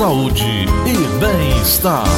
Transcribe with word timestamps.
saúde 0.00 0.64
e 0.86 1.20
bem-estar. 1.20 2.08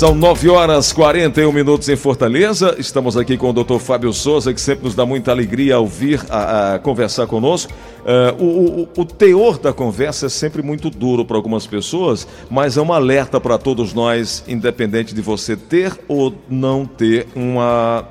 São 0.00 0.14
9 0.14 0.48
horas 0.48 0.94
41 0.94 1.52
minutos 1.52 1.86
em 1.90 1.94
Fortaleza. 1.94 2.74
Estamos 2.78 3.18
aqui 3.18 3.36
com 3.36 3.50
o 3.50 3.52
Dr. 3.52 3.76
Fábio 3.76 4.14
Souza, 4.14 4.54
que 4.54 4.58
sempre 4.58 4.84
nos 4.84 4.94
dá 4.94 5.04
muita 5.04 5.30
alegria 5.30 5.78
ouvir, 5.78 6.24
a, 6.30 6.76
a 6.76 6.78
conversar 6.78 7.26
conosco. 7.26 7.70
Uh, 8.00 8.42
o, 8.42 8.80
o, 8.80 8.88
o, 9.02 9.04
teor 9.04 9.58
da 9.58 9.74
conversa 9.74 10.24
é 10.24 10.28
sempre 10.30 10.62
muito 10.62 10.88
duro 10.88 11.22
para 11.22 11.36
algumas 11.36 11.66
pessoas, 11.66 12.26
mas 12.48 12.78
é 12.78 12.80
um 12.80 12.94
alerta 12.94 13.38
para 13.38 13.58
todos 13.58 13.92
nós, 13.92 14.42
independente 14.48 15.14
de 15.14 15.20
você 15.20 15.54
ter 15.54 15.92
ou 16.08 16.34
não 16.48 16.86
ter 16.86 17.26
uma 17.36 18.08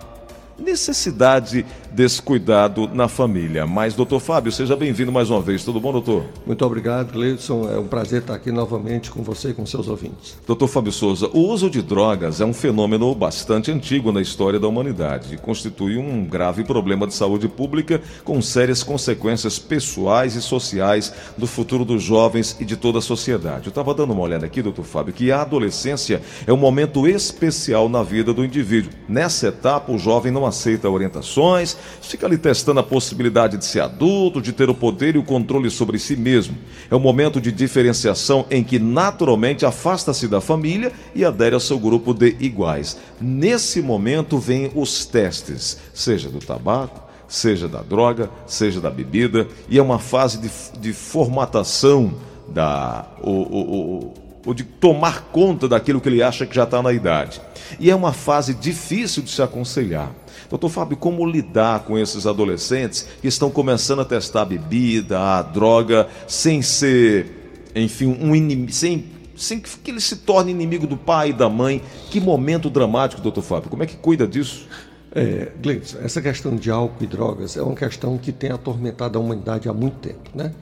necessidade 0.59 1.65
desse 1.91 2.21
cuidado 2.21 2.89
na 2.93 3.07
família. 3.07 3.65
Mas, 3.65 3.93
doutor 3.93 4.19
Fábio, 4.19 4.51
seja 4.51 4.75
bem-vindo 4.75 5.11
mais 5.11 5.29
uma 5.29 5.41
vez. 5.41 5.63
Tudo 5.63 5.79
bom, 5.79 5.91
doutor? 5.91 6.23
Muito 6.45 6.65
obrigado, 6.65 7.11
Gleidson. 7.13 7.69
É 7.69 7.77
um 7.79 7.87
prazer 7.87 8.21
estar 8.21 8.35
aqui 8.35 8.51
novamente 8.51 9.11
com 9.11 9.23
você 9.23 9.49
e 9.49 9.53
com 9.53 9.65
seus 9.65 9.87
ouvintes. 9.87 10.37
Doutor 10.45 10.67
Fábio 10.67 10.91
Souza, 10.91 11.29
o 11.33 11.39
uso 11.39 11.69
de 11.69 11.81
drogas 11.81 12.41
é 12.41 12.45
um 12.45 12.53
fenômeno 12.53 13.13
bastante 13.15 13.71
antigo 13.71 14.11
na 14.11 14.21
história 14.21 14.59
da 14.59 14.67
humanidade 14.67 15.35
e 15.35 15.37
constitui 15.37 15.97
um 15.97 16.25
grave 16.25 16.63
problema 16.63 17.07
de 17.07 17.13
saúde 17.13 17.47
pública 17.47 18.01
com 18.23 18.41
sérias 18.41 18.83
consequências 18.83 19.57
pessoais 19.57 20.35
e 20.35 20.41
sociais 20.41 21.13
do 21.37 21.47
futuro 21.47 21.83
dos 21.83 22.03
jovens 22.03 22.55
e 22.59 22.65
de 22.65 22.75
toda 22.75 22.99
a 22.99 23.01
sociedade. 23.01 23.67
Eu 23.67 23.69
estava 23.69 23.93
dando 23.93 24.13
uma 24.13 24.21
olhada 24.21 24.45
aqui, 24.45 24.61
doutor 24.61 24.85
Fábio, 24.85 25.13
que 25.13 25.31
a 25.31 25.41
adolescência 25.41 26.21
é 26.45 26.53
um 26.53 26.57
momento 26.57 27.07
especial 27.07 27.89
na 27.89 28.03
vida 28.03 28.33
do 28.33 28.45
indivíduo. 28.45 28.91
Nessa 29.07 29.47
etapa, 29.47 29.91
o 29.91 29.97
jovem 29.97 30.31
não 30.31 30.45
aceita 30.45 30.89
orientações, 30.89 31.77
fica 32.01 32.25
ali 32.25 32.37
testando 32.37 32.79
a 32.79 32.83
possibilidade 32.83 33.57
de 33.57 33.65
ser 33.65 33.81
adulto, 33.81 34.41
de 34.41 34.51
ter 34.51 34.69
o 34.69 34.73
poder 34.73 35.15
e 35.15 35.19
o 35.19 35.23
controle 35.23 35.69
sobre 35.69 35.99
si 35.99 36.15
mesmo. 36.15 36.57
É 36.89 36.95
um 36.95 36.99
momento 36.99 37.39
de 37.39 37.51
diferenciação 37.51 38.45
em 38.49 38.63
que 38.63 38.79
naturalmente 38.79 39.65
afasta-se 39.65 40.27
da 40.27 40.41
família 40.41 40.91
e 41.13 41.23
adere 41.23 41.55
ao 41.55 41.59
seu 41.59 41.79
grupo 41.79 42.13
de 42.13 42.35
iguais. 42.39 42.97
Nesse 43.19 43.81
momento 43.81 44.37
vêm 44.37 44.71
os 44.75 45.05
testes, 45.05 45.77
seja 45.93 46.29
do 46.29 46.39
tabaco, 46.39 47.09
seja 47.27 47.67
da 47.67 47.81
droga, 47.81 48.29
seja 48.45 48.81
da 48.81 48.89
bebida, 48.89 49.47
e 49.69 49.77
é 49.77 49.81
uma 49.81 49.99
fase 49.99 50.39
de, 50.39 50.49
de 50.79 50.93
formatação 50.93 52.13
da. 52.47 53.05
O, 53.21 53.31
o, 53.31 53.59
o, 53.59 54.13
ou 54.49 54.53
de 54.55 54.63
tomar 54.63 55.25
conta 55.25 55.67
daquilo 55.67 56.01
que 56.01 56.09
ele 56.09 56.23
acha 56.23 56.43
que 56.43 56.55
já 56.55 56.63
está 56.63 56.81
na 56.81 56.91
idade. 56.91 57.39
E 57.79 57.91
é 57.91 57.95
uma 57.95 58.11
fase 58.11 58.55
difícil 58.55 59.21
de 59.21 59.29
se 59.29 59.43
aconselhar. 59.43 60.11
Doutor 60.49 60.69
Fábio, 60.69 60.97
como 60.97 61.23
lidar 61.23 61.81
com 61.81 61.99
esses 61.99 62.25
adolescentes 62.25 63.07
que 63.21 63.27
estão 63.27 63.51
começando 63.51 63.99
a 63.99 64.05
testar 64.05 64.41
a 64.41 64.45
bebida, 64.45 65.19
a 65.19 65.43
droga, 65.43 66.07
sem 66.27 66.63
ser, 66.63 67.69
enfim, 67.75 68.17
um 68.19 68.35
inimigo, 68.35 68.71
sem, 68.71 69.05
sem 69.35 69.59
que 69.59 69.91
ele 69.91 70.01
se 70.01 70.15
torne 70.15 70.49
inimigo 70.49 70.87
do 70.87 70.97
pai 70.97 71.29
e 71.29 71.33
da 71.33 71.47
mãe? 71.47 71.83
Que 72.09 72.19
momento 72.19 72.71
dramático, 72.71 73.21
doutor 73.21 73.43
Fábio. 73.43 73.69
Como 73.69 73.83
é 73.83 73.85
que 73.85 73.97
cuida 73.97 74.27
disso? 74.27 74.67
É, 75.11 75.51
Gleitz, 75.59 75.95
essa 76.01 76.21
questão 76.21 76.55
de 76.55 76.69
álcool 76.69 77.03
e 77.03 77.07
drogas 77.07 77.57
é 77.57 77.63
uma 77.63 77.75
questão 77.75 78.17
que 78.17 78.31
tem 78.31 78.51
atormentado 78.51 79.17
a 79.17 79.21
humanidade 79.21 79.67
há 79.67 79.73
muito 79.73 79.97
tempo, 79.97 80.29
né? 80.35 80.53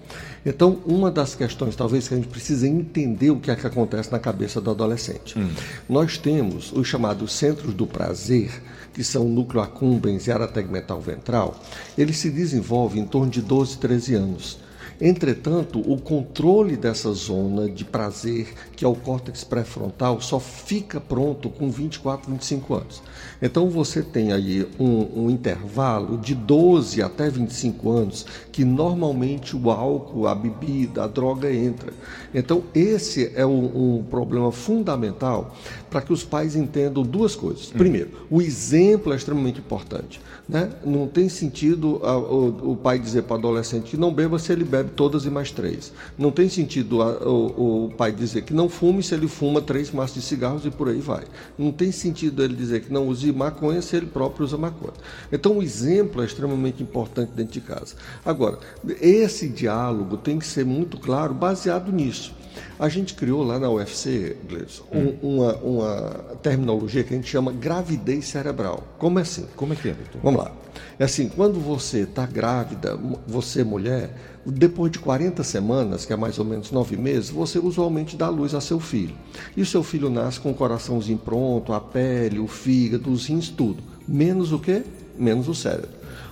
Então, 0.45 0.79
uma 0.85 1.11
das 1.11 1.35
questões, 1.35 1.75
talvez, 1.75 2.07
que 2.07 2.13
a 2.13 2.17
gente 2.17 2.29
precisa 2.29 2.65
entender 2.65 3.31
o 3.31 3.39
que 3.39 3.51
é 3.51 3.55
que 3.55 3.67
acontece 3.67 4.09
na 4.09 4.19
cabeça 4.19 4.61
do 4.61 4.71
adolescente. 4.71 5.37
Hum. 5.37 5.49
Nós 5.89 6.17
temos 6.17 6.71
os 6.71 6.87
chamados 6.87 7.33
centros 7.33 7.73
do 7.73 7.85
prazer, 7.85 8.49
que 8.93 9.03
são 9.03 9.25
o 9.25 9.29
núcleo 9.29 9.61
accumbens 9.61 10.27
e 10.27 10.31
área 10.31 10.47
tegmental 10.47 11.01
ventral, 11.01 11.59
eles 11.97 12.17
se 12.17 12.29
desenvolvem 12.29 13.03
em 13.03 13.05
torno 13.05 13.29
de 13.29 13.41
12, 13.41 13.77
13 13.77 14.15
anos. 14.15 14.59
Entretanto, 14.99 15.79
o 15.79 16.01
controle 16.01 16.75
dessa 16.75 17.13
zona 17.13 17.69
de 17.69 17.85
prazer, 17.85 18.47
que 18.75 18.83
é 18.83 18.87
o 18.87 18.95
córtex 18.95 19.43
pré-frontal, 19.43 20.19
só 20.19 20.39
fica 20.39 20.99
pronto 20.99 21.51
com 21.51 21.69
24, 21.69 22.31
25 22.31 22.73
anos. 22.73 23.03
Então 23.41 23.69
você 23.69 24.01
tem 24.01 24.31
aí 24.31 24.67
um, 24.79 25.25
um, 25.25 25.29
intervalo 25.29 26.17
de 26.17 26.33
12 26.33 27.01
até 27.01 27.29
25 27.29 27.89
anos 27.89 28.25
que 28.51 28.65
normalmente 28.65 29.55
o 29.55 29.69
álcool, 29.69 30.27
a 30.27 30.33
bebida, 30.33 31.03
a 31.03 31.07
droga 31.07 31.51
entra. 31.53 31.93
Então 32.33 32.63
esse 32.73 33.31
é 33.35 33.45
um, 33.45 33.97
um 33.97 34.03
problema 34.03 34.51
fundamental 34.51 35.55
para 35.89 36.01
que 36.01 36.11
os 36.11 36.23
pais 36.23 36.55
entendam 36.55 37.03
duas 37.03 37.35
coisas. 37.35 37.69
Hum. 37.69 37.77
Primeiro, 37.77 38.09
o 38.29 38.41
exemplo 38.41 39.13
é 39.13 39.15
extremamente 39.15 39.59
importante. 39.59 40.19
Né? 40.47 40.69
Não 40.85 41.07
tem 41.07 41.27
sentido 41.27 41.99
a, 42.03 42.17
o, 42.17 42.71
o, 42.71 42.75
pai 42.75 42.97
dizer 42.97 43.23
para 43.23 43.35
o 43.35 43.37
adolescente 43.37 43.91
que 43.91 43.97
não 43.97 44.13
beba 44.13 44.39
se 44.39 44.51
ele 44.53 44.63
bebe 44.63 44.91
todas 44.95 45.25
e 45.25 45.29
mais 45.29 45.51
três. 45.51 45.91
Não 46.17 46.31
tem 46.31 46.47
sentido 46.47 47.01
a, 47.01 47.27
o, 47.27 47.85
o, 47.85 47.89
pai 47.89 48.13
dizer 48.13 48.43
que 48.43 48.53
não 48.53 48.69
fume 48.69 49.03
se 49.03 49.13
ele 49.13 49.27
fuma 49.27 49.61
três 49.61 49.91
maços 49.91 50.15
de 50.15 50.21
cigarros 50.21 50.65
e 50.65 50.71
por 50.71 50.87
aí 50.87 50.99
vai. 50.99 51.25
Não 51.57 51.71
tem 51.71 51.91
sentido 51.91 52.41
ele 52.41 52.55
dizer 52.55 52.81
que 52.81 52.93
não 52.93 53.09
use 53.09 53.26
maconha 53.31 53.81
se 53.81 53.95
ele 53.95 54.05
próprio 54.05 54.45
usa 54.45 54.57
maconha. 54.57 54.93
Então 55.31 55.57
o 55.57 55.63
exemplo 55.63 56.21
é 56.21 56.25
extremamente 56.25 56.83
importante 56.83 57.31
dentro 57.35 57.53
de 57.53 57.61
casa. 57.61 57.95
Agora, 58.25 58.59
esse 59.01 59.47
diálogo 59.47 60.17
tem 60.17 60.39
que 60.39 60.47
ser 60.47 60.65
muito 60.65 60.97
claro, 60.97 61.33
baseado 61.33 61.91
nisso. 61.91 62.36
A 62.79 62.89
gente 62.89 63.13
criou 63.13 63.43
lá 63.43 63.59
na 63.59 63.69
UFC, 63.69 64.37
Gleison, 64.47 64.83
hum. 64.93 65.15
uma, 65.21 65.55
uma 65.57 66.01
terminologia 66.41 67.03
que 67.03 67.13
a 67.13 67.17
gente 67.17 67.29
chama 67.29 67.51
gravidez 67.51 68.25
cerebral. 68.25 68.83
Como 68.97 69.19
é 69.19 69.21
assim? 69.21 69.45
Como 69.55 69.73
é 69.73 69.75
que 69.75 69.89
é, 69.89 69.93
doutor? 69.93 70.21
Vamos 70.21 70.43
lá. 70.43 70.51
É 70.99 71.03
assim, 71.03 71.29
quando 71.29 71.59
você 71.59 71.99
está 71.99 72.25
grávida, 72.25 72.97
você 73.27 73.63
mulher, 73.63 74.11
depois 74.45 74.91
de 74.91 74.99
40 74.99 75.43
semanas, 75.43 76.05
que 76.05 76.13
é 76.13 76.15
mais 76.15 76.39
ou 76.39 76.45
menos 76.45 76.71
nove 76.71 76.95
meses, 76.95 77.29
você 77.29 77.59
usualmente 77.59 78.15
dá 78.15 78.29
luz 78.29 78.53
a 78.53 78.61
seu 78.61 78.79
filho. 78.79 79.15
E 79.55 79.61
o 79.61 79.65
seu 79.65 79.83
filho 79.83 80.09
nasce 80.09 80.39
com 80.39 80.51
o 80.51 80.55
coraçãozinho 80.55 81.17
pronto, 81.17 81.73
a 81.73 81.81
pele, 81.81 82.39
o 82.39 82.47
fígado, 82.47 83.11
os 83.11 83.27
rins, 83.27 83.49
tudo. 83.49 83.83
Menos 84.07 84.51
o 84.51 84.59
quê? 84.59 84.83
Menos 85.17 85.47
o 85.47 85.55
cérebro 85.55 85.89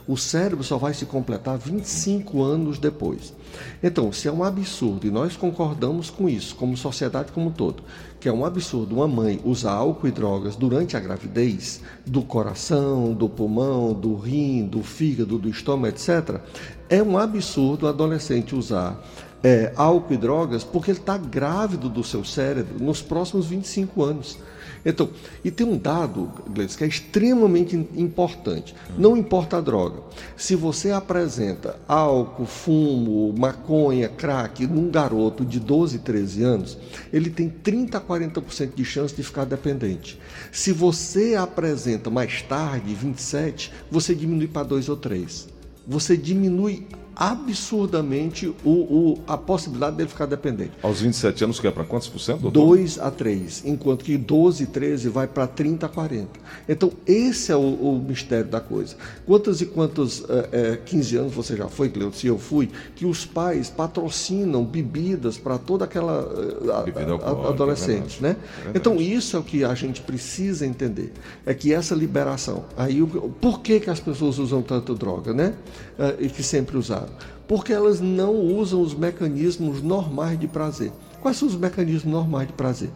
o 0.07 0.15
cérebro 0.15 0.63
só 0.63 0.77
vai 0.77 0.93
se 0.93 1.05
completar 1.05 1.57
25 1.57 2.43
anos 2.43 2.77
depois. 2.77 3.33
Então, 3.81 4.11
se 4.11 4.27
é 4.27 4.31
um 4.31 4.43
absurdo, 4.43 5.07
e 5.07 5.11
nós 5.11 5.35
concordamos 5.35 6.09
com 6.09 6.29
isso, 6.29 6.55
como 6.55 6.77
sociedade 6.77 7.31
como 7.31 7.47
um 7.47 7.51
todo, 7.51 7.81
que 8.19 8.29
é 8.29 8.31
um 8.31 8.45
absurdo 8.45 8.95
uma 8.95 9.07
mãe 9.07 9.39
usar 9.43 9.71
álcool 9.71 10.07
e 10.07 10.11
drogas 10.11 10.55
durante 10.55 10.95
a 10.95 10.99
gravidez, 10.99 11.81
do 12.05 12.21
coração, 12.21 13.13
do 13.13 13.27
pulmão, 13.27 13.93
do 13.93 14.15
rim, 14.15 14.67
do 14.67 14.83
fígado, 14.83 15.39
do 15.39 15.49
estômago, 15.49 15.87
etc., 15.87 16.39
é 16.87 17.01
um 17.01 17.17
absurdo 17.17 17.87
o 17.87 17.89
adolescente 17.89 18.55
usar 18.55 19.03
é, 19.43 19.73
álcool 19.75 20.13
e 20.13 20.17
drogas 20.17 20.63
porque 20.63 20.91
ele 20.91 20.99
está 20.99 21.17
grávido 21.17 21.89
do 21.89 22.03
seu 22.03 22.23
cérebro 22.23 22.83
nos 22.83 23.01
próximos 23.01 23.47
25 23.47 24.03
anos. 24.03 24.37
Então, 24.85 25.09
e 25.43 25.49
tem 25.49 25.65
um 25.65 25.77
dado, 25.77 26.31
Gleice, 26.47 26.77
que 26.77 26.83
é 26.83 26.87
extremamente 26.87 27.75
importante. 27.75 28.75
Não 28.97 29.17
importa 29.17 29.57
a 29.57 29.61
droga. 29.61 30.01
Se 30.37 30.55
você 30.55 30.91
apresenta 30.91 31.79
álcool, 31.87 32.45
fumo, 32.45 33.33
maconha, 33.35 34.07
crack 34.07 34.67
num 34.67 34.91
garoto 34.91 35.43
de 35.43 35.59
12, 35.59 35.99
13 35.99 36.43
anos, 36.43 36.77
ele 37.11 37.31
tem 37.31 37.49
30 37.49 37.97
a 37.97 38.01
40% 38.01 38.75
de 38.75 38.85
chance 38.85 39.15
de 39.15 39.23
ficar 39.23 39.45
dependente. 39.45 40.19
Se 40.51 40.71
você 40.71 41.35
apresenta 41.35 42.11
mais 42.11 42.43
tarde, 42.43 42.93
27, 42.93 43.71
você 43.89 44.13
diminui 44.13 44.47
para 44.47 44.67
2 44.67 44.87
ou 44.89 44.97
3. 44.97 45.47
Você 45.87 46.15
diminui 46.15 46.87
absurdamente 47.15 48.53
o, 48.63 48.69
o, 48.69 49.19
a 49.27 49.37
possibilidade 49.37 49.95
dele 49.95 50.09
ficar 50.09 50.25
dependente. 50.25 50.71
Aos 50.81 51.01
27 51.01 51.43
anos, 51.43 51.59
que 51.59 51.67
é 51.67 51.71
para 51.71 51.83
quantos 51.83 52.07
por 52.07 52.19
cento? 52.19 52.41
Doutor? 52.41 52.75
2 52.75 52.99
a 52.99 53.09
3, 53.09 53.63
enquanto 53.65 54.03
que 54.03 54.17
12, 54.17 54.65
13 54.67 55.09
vai 55.09 55.27
para 55.27 55.47
30 55.47 55.85
a 55.85 55.89
40. 55.89 56.27
Então, 56.67 56.91
esse 57.05 57.51
é 57.51 57.55
o, 57.55 57.59
o, 57.59 58.05
mistério 58.05 58.49
da 58.49 58.59
coisa. 58.59 58.95
Quantos 59.25 59.61
e 59.61 59.65
quantos 59.65 60.23
é, 60.29 60.73
é, 60.73 60.77
15 60.77 61.15
anos 61.17 61.33
você 61.33 61.55
já 61.55 61.67
foi, 61.67 61.89
Cleuto, 61.89 62.17
se 62.17 62.27
eu 62.27 62.37
fui, 62.37 62.69
que 62.95 63.05
os 63.05 63.25
pais 63.25 63.69
patrocinam 63.69 64.63
bebidas 64.65 65.37
para 65.37 65.57
toda 65.57 65.85
aquela 65.85 66.27
a, 66.69 67.29
a, 67.29 67.49
adolescente, 67.49 68.19
é 68.19 68.21
né? 68.21 68.35
É 68.65 68.77
então, 68.77 68.97
isso 68.97 69.37
é 69.37 69.39
o 69.39 69.43
que 69.43 69.63
a 69.63 69.73
gente 69.73 70.01
precisa 70.01 70.65
entender. 70.65 71.13
É 71.45 71.53
que 71.53 71.73
essa 71.73 71.95
liberação. 71.95 72.65
Aí, 72.75 73.01
por 73.39 73.61
que, 73.61 73.79
que 73.79 73.89
as 73.89 73.99
pessoas 73.99 74.37
usam 74.37 74.61
tanto 74.61 74.93
droga, 74.93 75.33
né? 75.33 75.53
É, 75.97 76.15
e 76.19 76.29
que 76.29 76.43
sempre 76.43 76.77
usaram? 76.77 77.04
Porque 77.47 77.71
elas 77.71 77.99
não 77.99 78.33
usam 78.35 78.81
os 78.81 78.93
mecanismos 78.93 79.81
normais 79.81 80.39
de 80.39 80.47
prazer. 80.47 80.91
Quais 81.21 81.37
são 81.37 81.47
os 81.47 81.55
mecanismos 81.55 82.11
normais 82.11 82.47
de 82.47 82.53
prazer? 82.53 82.89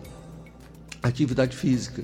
Atividade 1.02 1.56
física. 1.56 2.04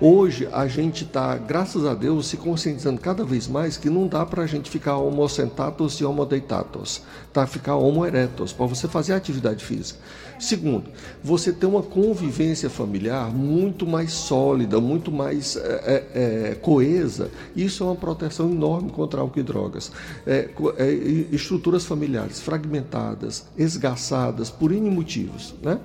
Hoje 0.00 0.48
a 0.52 0.66
gente 0.68 1.04
está, 1.04 1.36
graças 1.36 1.84
a 1.84 1.94
Deus, 1.94 2.28
se 2.28 2.36
conscientizando 2.36 3.00
cada 3.00 3.24
vez 3.24 3.48
mais 3.48 3.76
que 3.76 3.90
não 3.90 4.06
dá 4.06 4.24
para 4.24 4.42
a 4.42 4.46
gente 4.46 4.70
ficar 4.70 4.96
homo 4.96 5.28
sentatus 5.28 5.94
e 5.94 6.04
homo 6.04 6.24
deitatus, 6.24 7.02
tá? 7.32 7.46
Ficar 7.46 7.76
homo 7.76 8.06
erectus, 8.06 8.52
para 8.52 8.66
você 8.66 8.86
fazer 8.86 9.14
atividade 9.14 9.64
física. 9.64 9.98
Segundo, 10.38 10.84
você 11.24 11.52
tem 11.52 11.68
uma 11.68 11.82
convivência 11.82 12.68
familiar 12.68 13.30
muito 13.32 13.86
mais 13.86 14.12
sólida, 14.12 14.80
muito 14.80 15.10
mais 15.10 15.56
é, 15.56 16.04
é, 16.14 16.54
coesa. 16.60 17.30
Isso 17.54 17.82
é 17.82 17.86
uma 17.86 17.96
proteção 17.96 18.50
enorme 18.50 18.90
contra 18.90 19.20
álcool 19.20 19.40
e 19.40 19.42
drogas. 19.42 19.90
É, 20.26 20.50
é 20.76 20.90
estruturas 21.32 21.84
familiares 21.84 22.40
fragmentadas, 22.40 23.46
esgaçadas 23.56 24.50
por 24.50 24.72
N 24.72 24.90
motivos. 24.90 25.54
Né? 25.62 25.78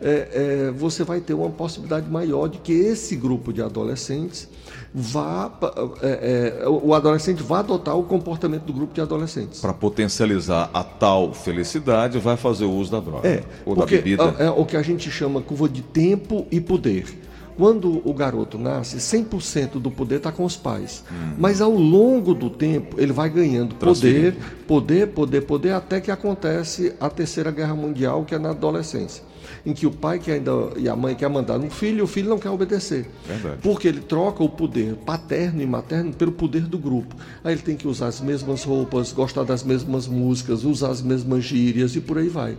É, 0.00 0.68
é, 0.68 0.70
você 0.70 1.02
vai 1.02 1.20
ter 1.20 1.34
uma 1.34 1.50
possibilidade 1.50 2.05
maior 2.10 2.48
de 2.48 2.58
que 2.58 2.72
esse 2.72 3.16
grupo 3.16 3.52
de 3.52 3.62
adolescentes 3.62 4.48
vá, 4.94 5.52
é, 6.02 6.62
é, 6.62 6.68
o 6.68 6.94
adolescente 6.94 7.42
vá 7.42 7.58
adotar 7.58 7.96
o 7.98 8.02
comportamento 8.02 8.64
do 8.64 8.72
grupo 8.72 8.94
de 8.94 9.00
adolescentes. 9.00 9.60
Para 9.60 9.74
potencializar 9.74 10.70
a 10.72 10.82
tal 10.82 11.34
felicidade, 11.34 12.18
vai 12.18 12.36
fazer 12.36 12.64
o 12.64 12.72
uso 12.72 12.92
da 12.92 13.00
droga 13.00 13.28
é, 13.28 13.44
ou 13.64 13.76
da 13.76 13.84
bebida. 13.84 14.34
É, 14.38 14.46
é 14.46 14.50
o 14.50 14.64
que 14.64 14.76
a 14.76 14.82
gente 14.82 15.10
chama 15.10 15.42
curva 15.42 15.68
de 15.68 15.82
tempo 15.82 16.46
e 16.50 16.60
poder. 16.60 17.04
Quando 17.58 18.02
o 18.06 18.12
garoto 18.12 18.58
nasce, 18.58 18.98
100% 18.98 19.80
do 19.80 19.90
poder 19.90 20.16
está 20.16 20.30
com 20.30 20.44
os 20.44 20.56
pais. 20.56 21.02
Hum. 21.10 21.34
Mas 21.38 21.62
ao 21.62 21.72
longo 21.72 22.34
do 22.34 22.50
tempo, 22.50 23.00
ele 23.00 23.12
vai 23.12 23.30
ganhando 23.30 23.74
poder, 23.74 24.36
poder, 24.66 25.08
poder, 25.08 25.40
poder, 25.42 25.72
até 25.72 25.98
que 25.98 26.10
acontece 26.10 26.94
a 27.00 27.08
Terceira 27.08 27.50
Guerra 27.50 27.74
Mundial, 27.74 28.24
que 28.26 28.34
é 28.34 28.38
na 28.38 28.50
adolescência 28.50 29.22
em 29.66 29.74
que 29.74 29.84
o 29.84 29.90
pai 29.90 30.20
que 30.20 30.30
ainda, 30.30 30.52
e 30.76 30.88
a 30.88 30.94
mãe 30.94 31.16
quer 31.16 31.28
mandar 31.28 31.58
no 31.58 31.68
filho 31.68 31.98
e 31.98 32.02
o 32.02 32.06
filho 32.06 32.28
não 32.28 32.38
quer 32.38 32.50
obedecer. 32.50 33.10
Verdade. 33.26 33.58
Porque 33.60 33.88
ele 33.88 34.00
troca 34.00 34.44
o 34.44 34.48
poder 34.48 34.94
paterno 35.04 35.60
e 35.60 35.66
materno 35.66 36.14
pelo 36.14 36.30
poder 36.30 36.62
do 36.62 36.78
grupo. 36.78 37.16
Aí 37.42 37.52
ele 37.52 37.62
tem 37.62 37.76
que 37.76 37.88
usar 37.88 38.06
as 38.06 38.20
mesmas 38.20 38.62
roupas, 38.62 39.12
gostar 39.12 39.42
das 39.42 39.64
mesmas 39.64 40.06
músicas, 40.06 40.62
usar 40.62 40.90
as 40.90 41.02
mesmas 41.02 41.42
gírias 41.42 41.96
e 41.96 42.00
por 42.00 42.16
aí 42.16 42.28
vai. 42.28 42.56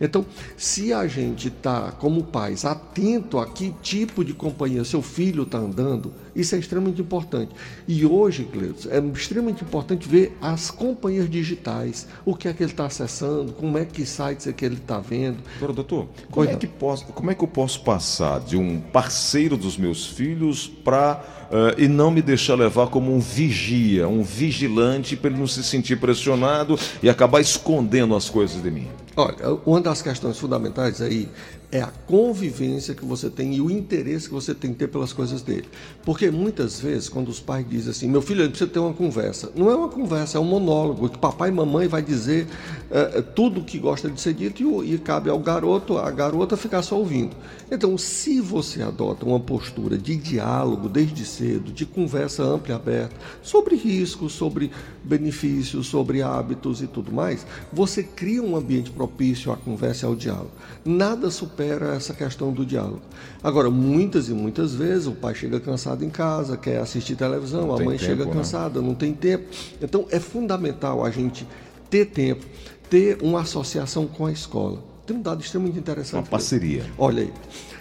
Então, 0.00 0.24
se 0.56 0.94
a 0.94 1.06
gente 1.06 1.48
está, 1.48 1.92
como 1.92 2.24
pais, 2.24 2.64
atento 2.64 3.38
a 3.38 3.46
que 3.46 3.74
tipo 3.82 4.24
de 4.24 4.32
companhia 4.32 4.84
seu 4.84 5.02
filho 5.02 5.42
está 5.42 5.58
andando, 5.58 6.12
isso 6.36 6.54
é 6.54 6.58
extremamente 6.58 7.00
importante. 7.00 7.52
E 7.88 8.04
hoje, 8.04 8.44
Cleiton, 8.44 8.88
é 8.90 8.98
extremamente 9.16 9.64
importante 9.64 10.08
ver 10.08 10.36
as 10.40 10.70
companhias 10.70 11.28
digitais, 11.28 12.06
o 12.24 12.34
que 12.34 12.46
é 12.46 12.52
que 12.52 12.62
ele 12.62 12.70
está 12.70 12.86
acessando, 12.86 13.52
como 13.52 13.78
é 13.78 13.84
que 13.84 14.04
sites 14.04 14.46
é 14.46 14.52
que 14.52 14.64
ele 14.64 14.76
está 14.76 14.98
vendo. 14.98 15.38
Doutor, 15.58 15.74
doutor 15.74 16.08
como, 16.30 16.48
é 16.48 16.54
que 16.54 16.66
posso, 16.66 17.06
como 17.06 17.30
é 17.30 17.34
que 17.34 17.42
eu 17.42 17.48
posso 17.48 17.80
passar 17.80 18.40
de 18.40 18.56
um 18.56 18.80
parceiro 18.80 19.56
dos 19.56 19.76
meus 19.76 20.06
filhos 20.06 20.68
para 20.68 21.22
uh, 21.50 21.80
e 21.80 21.88
não 21.88 22.10
me 22.10 22.20
deixar 22.20 22.54
levar 22.54 22.88
como 22.88 23.14
um 23.14 23.18
vigia, 23.18 24.06
um 24.06 24.22
vigilante, 24.22 25.16
para 25.16 25.30
ele 25.30 25.38
não 25.38 25.46
se 25.46 25.64
sentir 25.64 25.98
pressionado 25.98 26.78
e 27.02 27.08
acabar 27.08 27.40
escondendo 27.40 28.14
as 28.14 28.28
coisas 28.28 28.62
de 28.62 28.70
mim? 28.70 28.88
Olha, 29.16 29.58
uma 29.64 29.80
das 29.80 30.02
questões 30.02 30.38
fundamentais 30.38 31.00
aí 31.00 31.26
é 31.70 31.80
a 31.80 31.86
convivência 32.06 32.94
que 32.94 33.04
você 33.04 33.28
tem 33.28 33.54
e 33.54 33.60
o 33.60 33.70
interesse 33.70 34.28
que 34.28 34.34
você 34.34 34.54
tem 34.54 34.72
que 34.72 34.78
ter 34.78 34.88
pelas 34.88 35.12
coisas 35.12 35.42
dele. 35.42 35.66
Porque 36.04 36.30
muitas 36.30 36.80
vezes, 36.80 37.08
quando 37.08 37.28
os 37.28 37.40
pais 37.40 37.66
dizem 37.68 37.90
assim, 37.90 38.08
meu 38.08 38.22
filho, 38.22 38.42
ele 38.42 38.50
precisa 38.50 38.70
ter 38.70 38.78
uma 38.78 38.92
conversa. 38.92 39.50
Não 39.54 39.70
é 39.70 39.74
uma 39.74 39.88
conversa, 39.88 40.38
é 40.38 40.40
um 40.40 40.44
monólogo, 40.44 41.08
que 41.08 41.18
papai 41.18 41.48
e 41.48 41.52
mamãe 41.52 41.88
vai 41.88 42.02
dizer 42.02 42.46
é, 42.90 43.20
tudo 43.20 43.60
o 43.60 43.64
que 43.64 43.78
gosta 43.78 44.08
de 44.08 44.20
ser 44.20 44.34
dito 44.34 44.84
e, 44.84 44.94
e 44.94 44.98
cabe 44.98 45.28
ao 45.28 45.38
garoto, 45.38 45.98
a 45.98 46.10
garota 46.10 46.56
ficar 46.56 46.82
só 46.82 46.96
ouvindo. 46.96 47.36
Então, 47.70 47.98
se 47.98 48.40
você 48.40 48.82
adota 48.82 49.26
uma 49.26 49.40
postura 49.40 49.98
de 49.98 50.16
diálogo 50.16 50.88
desde 50.88 51.24
cedo, 51.24 51.72
de 51.72 51.84
conversa 51.84 52.44
ampla 52.44 52.72
e 52.72 52.76
aberta, 52.76 53.16
sobre 53.42 53.74
riscos, 53.74 54.32
sobre 54.32 54.70
benefícios, 55.02 55.88
sobre 55.88 56.22
hábitos 56.22 56.80
e 56.80 56.86
tudo 56.86 57.12
mais, 57.12 57.44
você 57.72 58.02
cria 58.02 58.42
um 58.42 58.56
ambiente 58.56 58.90
propício 58.90 59.50
à 59.50 59.56
conversa 59.56 60.06
e 60.06 60.08
ao 60.08 60.14
diálogo. 60.14 60.50
Nada 60.84 61.30
supera 61.56 61.94
essa 61.94 62.12
questão 62.12 62.52
do 62.52 62.66
diálogo. 62.66 63.00
Agora, 63.42 63.70
muitas 63.70 64.28
e 64.28 64.32
muitas 64.32 64.74
vezes 64.74 65.06
o 65.06 65.12
pai 65.12 65.34
chega 65.34 65.58
cansado 65.58 66.04
em 66.04 66.10
casa, 66.10 66.56
quer 66.56 66.78
assistir 66.78 67.16
televisão, 67.16 67.68
não 67.68 67.74
a 67.74 67.78
mãe 67.78 67.96
tempo, 67.96 68.04
chega 68.04 68.24
né? 68.26 68.32
cansada, 68.32 68.82
não 68.82 68.94
tem 68.94 69.14
tempo. 69.14 69.44
Então, 69.80 70.06
é 70.10 70.20
fundamental 70.20 71.04
a 71.04 71.10
gente 71.10 71.46
ter 71.88 72.06
tempo, 72.06 72.44
ter 72.90 73.18
uma 73.22 73.40
associação 73.40 74.06
com 74.06 74.26
a 74.26 74.32
escola 74.32 74.96
tem 75.06 75.16
um 75.16 75.22
dado 75.22 75.40
extremamente 75.40 75.78
interessante. 75.78 76.24
Uma 76.24 76.28
parceria. 76.28 76.84
Olha 76.98 77.22
aí. 77.22 77.32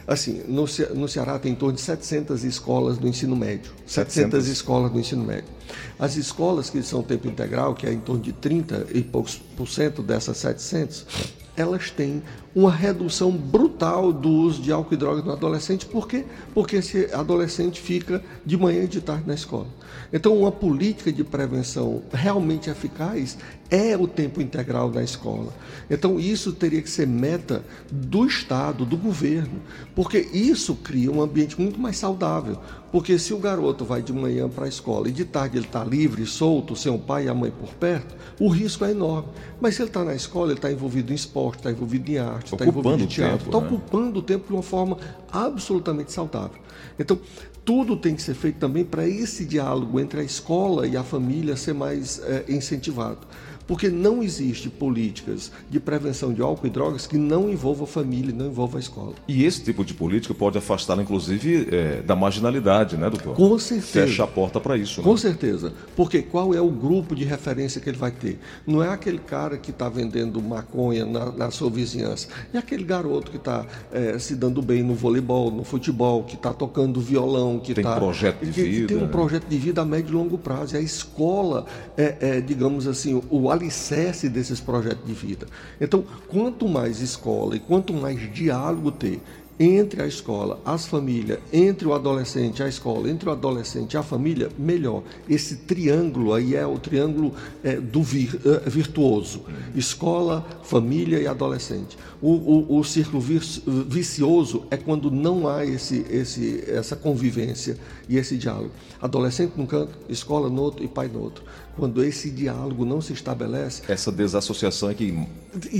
Assim, 0.07 0.43
no, 0.47 0.67
Ce 0.67 0.85
no 0.93 1.07
Ceará 1.07 1.39
tem 1.39 1.53
em 1.53 1.55
torno 1.55 1.73
de 1.73 1.81
700 1.81 2.43
escolas 2.43 2.99
do 2.99 3.07
ensino 3.07 3.35
médio. 3.35 3.71
700. 3.87 4.13
700 4.13 4.47
escolas 4.47 4.91
do 4.91 4.99
ensino 4.99 5.23
médio. 5.23 5.49
As 5.97 6.17
escolas 6.17 6.69
que 6.69 6.83
são 6.83 7.01
tempo 7.01 7.27
integral, 7.27 7.73
que 7.73 7.87
é 7.87 7.91
em 7.91 7.99
torno 7.99 8.21
de 8.21 8.31
30 8.31 8.89
e 8.93 9.01
poucos 9.01 9.41
por 9.57 9.67
cento 9.67 10.03
dessas 10.03 10.37
700, 10.37 11.07
elas 11.55 11.89
têm 11.89 12.21
uma 12.55 12.71
redução 12.71 13.31
brutal 13.31 14.13
do 14.13 14.29
uso 14.29 14.61
de 14.61 14.71
álcool 14.71 14.93
e 14.93 14.97
drogas 14.97 15.25
no 15.25 15.31
adolescente. 15.31 15.85
Por 15.85 16.07
quê? 16.07 16.25
Porque 16.53 16.77
esse 16.77 17.13
adolescente 17.13 17.81
fica 17.81 18.23
de 18.45 18.57
manhã 18.57 18.83
e 18.83 18.87
de 18.87 19.01
tarde 19.01 19.27
na 19.27 19.33
escola. 19.33 19.67
Então, 20.13 20.37
uma 20.37 20.51
política 20.51 21.11
de 21.11 21.23
prevenção 21.23 22.01
realmente 22.13 22.69
eficaz 22.69 23.37
é 23.69 23.97
o 23.97 24.07
tempo 24.07 24.41
integral 24.41 24.89
na 24.89 25.03
escola. 25.03 25.51
Então, 25.89 26.19
isso 26.19 26.53
teria 26.53 26.81
que 26.81 26.89
ser 26.89 27.07
meta 27.07 27.63
do 27.91 28.25
Estado, 28.25 28.85
do 28.85 28.95
governo, 28.95 29.59
porque 29.93 30.19
isso 30.19 30.75
cria 30.75 31.11
um 31.11 31.21
ambiente 31.21 31.59
muito 31.59 31.79
mais 31.79 31.97
saudável. 31.97 32.57
Porque 32.95 33.19
se 33.19 33.33
o 33.33 33.37
garoto 33.37 33.83
vai 33.83 34.01
de 34.01 34.13
manhã 34.13 34.47
para 34.47 34.63
a 34.63 34.67
escola 34.69 35.09
e 35.09 35.11
de 35.11 35.25
tarde 35.25 35.57
ele 35.57 35.65
está 35.65 35.83
livre, 35.83 36.25
solto, 36.25 36.77
sem 36.77 36.89
o 36.89 36.97
pai 36.97 37.25
e 37.25 37.27
a 37.27 37.33
mãe 37.33 37.51
por 37.51 37.67
perto, 37.73 38.15
o 38.39 38.47
risco 38.47 38.85
é 38.85 38.91
enorme. 38.91 39.27
Mas 39.59 39.75
se 39.75 39.81
ele 39.81 39.89
está 39.89 40.01
na 40.05 40.15
escola, 40.15 40.51
ele 40.51 40.59
está 40.59 40.71
envolvido 40.71 41.11
em 41.11 41.15
esporte, 41.15 41.57
está 41.57 41.71
envolvido 41.71 42.09
em 42.09 42.19
arte, 42.19 42.53
está 42.53 42.65
envolvido 42.65 43.03
em 43.03 43.05
teatro, 43.05 43.47
está 43.47 43.59
né? 43.59 43.67
ocupando 43.67 44.19
o 44.19 44.21
tempo 44.21 44.47
de 44.47 44.53
uma 44.53 44.63
forma 44.63 44.97
absolutamente 45.29 46.13
saudável. 46.13 46.57
Então, 46.97 47.19
tudo 47.65 47.97
tem 47.97 48.15
que 48.15 48.21
ser 48.21 48.33
feito 48.33 48.59
também 48.59 48.85
para 48.85 49.05
esse 49.05 49.43
diálogo 49.43 49.99
entre 49.99 50.21
a 50.21 50.23
escola 50.23 50.87
e 50.87 50.95
a 50.95 51.03
família 51.03 51.57
ser 51.57 51.73
mais 51.73 52.21
é, 52.23 52.45
incentivado. 52.47 53.27
Porque 53.67 53.89
não 53.89 54.21
existe 54.21 54.69
políticas 54.69 55.51
de 55.69 55.79
prevenção 55.79 56.33
de 56.33 56.41
álcool 56.41 56.67
e 56.67 56.69
drogas 56.69 57.07
que 57.07 57.17
não 57.17 57.49
envolvam 57.49 57.85
a 57.85 57.87
família, 57.87 58.33
não 58.33 58.47
envolvam 58.47 58.77
a 58.77 58.79
escola. 58.79 59.13
E 59.27 59.43
esse 59.43 59.63
tipo 59.63 59.83
de 59.83 59.93
política 59.93 60.33
pode 60.33 60.57
afastá-la, 60.57 61.01
inclusive, 61.01 61.67
é, 61.71 62.01
da 62.01 62.15
marginalidade, 62.15 62.97
né, 62.97 63.09
doutor? 63.09 63.35
Com 63.35 63.57
certeza. 63.57 64.07
Fecha 64.07 64.23
a 64.23 64.27
porta 64.27 64.59
para 64.59 64.77
isso. 64.77 65.01
Com 65.01 65.11
né? 65.11 65.17
certeza. 65.17 65.73
Porque 65.95 66.21
qual 66.21 66.53
é 66.53 66.61
o 66.61 66.69
grupo 66.69 67.15
de 67.15 67.23
referência 67.23 67.81
que 67.81 67.89
ele 67.89 67.97
vai 67.97 68.11
ter? 68.11 68.39
Não 68.67 68.83
é 68.83 68.89
aquele 68.89 69.19
cara 69.19 69.57
que 69.57 69.71
está 69.71 69.89
vendendo 69.89 70.41
maconha 70.41 71.05
na, 71.05 71.31
na, 71.31 71.51
sua 71.51 71.69
vizinhança. 71.69 72.27
É 72.53 72.57
aquele 72.57 72.83
garoto 72.83 73.31
que 73.31 73.37
está 73.37 73.65
é, 73.91 74.19
se 74.19 74.35
dando 74.35 74.61
bem 74.61 74.83
no 74.83 74.93
voleibol, 74.93 75.49
no 75.49 75.63
futebol, 75.63 76.23
que 76.23 76.35
está 76.35 76.53
tocando 76.53 77.01
violão, 77.01 77.59
que 77.59 77.73
tem 77.73 77.83
tá, 77.83 77.95
projeto 77.95 78.45
de 78.45 78.51
que, 78.51 78.63
vida. 78.63 78.87
Que 78.87 78.93
tem 78.93 79.03
um 79.03 79.07
projeto 79.07 79.47
de 79.47 79.57
vida 79.57 79.81
a 79.81 79.85
médio 79.85 80.11
e 80.11 80.15
longo 80.15 80.37
prazo. 80.37 80.75
E 80.75 80.77
a 80.77 80.81
escola 80.81 81.65
é, 81.97 82.17
é 82.19 82.41
digamos 82.41 82.87
assim, 82.87 83.21
o 83.29 83.49
alicerce 83.55 84.29
desses 84.29 84.59
projetos 84.59 85.05
de 85.05 85.13
vida. 85.13 85.47
Então, 85.79 86.03
quanto 86.27 86.67
mais 86.67 87.01
escola 87.01 87.55
e 87.55 87.59
quanto 87.59 87.93
mais 87.93 88.19
diálogo 88.33 88.91
ter 88.91 89.21
entre 89.59 90.01
a 90.01 90.07
escola, 90.07 90.59
as 90.65 90.85
famílias, 90.85 91.39
entre 91.51 91.87
o 91.87 91.93
adolescente, 91.93 92.61
a 92.61 92.67
escola, 92.67 93.09
entre 93.09 93.29
o 93.29 93.31
adolescente 93.31 93.97
a 93.97 94.03
família, 94.03 94.49
melhor. 94.57 95.03
Esse 95.29 95.55
triângulo 95.57 96.33
aí 96.33 96.55
é 96.55 96.67
o 96.67 96.77
triângulo 96.77 97.33
é, 97.63 97.77
do 97.77 98.03
vir, 98.03 98.37
é, 98.45 98.69
virtuoso: 98.69 99.43
escola, 99.73 100.45
família 100.63 101.19
e 101.19 101.27
adolescente. 101.27 101.97
O, 102.21 102.31
o, 102.31 102.79
o 102.79 102.83
círculo 102.83 103.21
vicioso 103.21 104.65
é 104.69 104.77
quando 104.77 105.09
não 105.09 105.47
há 105.47 105.65
esse, 105.65 106.05
esse, 106.09 106.63
essa 106.67 106.95
convivência 106.95 107.77
e 108.09 108.17
esse 108.17 108.37
diálogo. 108.37 108.71
Adolescente 109.01 109.53
num 109.55 109.65
canto, 109.65 109.97
escola 110.09 110.49
no 110.49 110.61
outro 110.61 110.83
e 110.83 110.87
pai 110.87 111.07
no 111.07 111.21
outro. 111.21 111.43
Quando 111.77 112.03
esse 112.03 112.29
diálogo 112.29 112.85
não 112.85 113.01
se 113.01 113.11
estabelece. 113.11 113.81
Essa 113.87 114.11
desassociação 114.11 114.89
é 114.89 114.93
que 114.93 115.27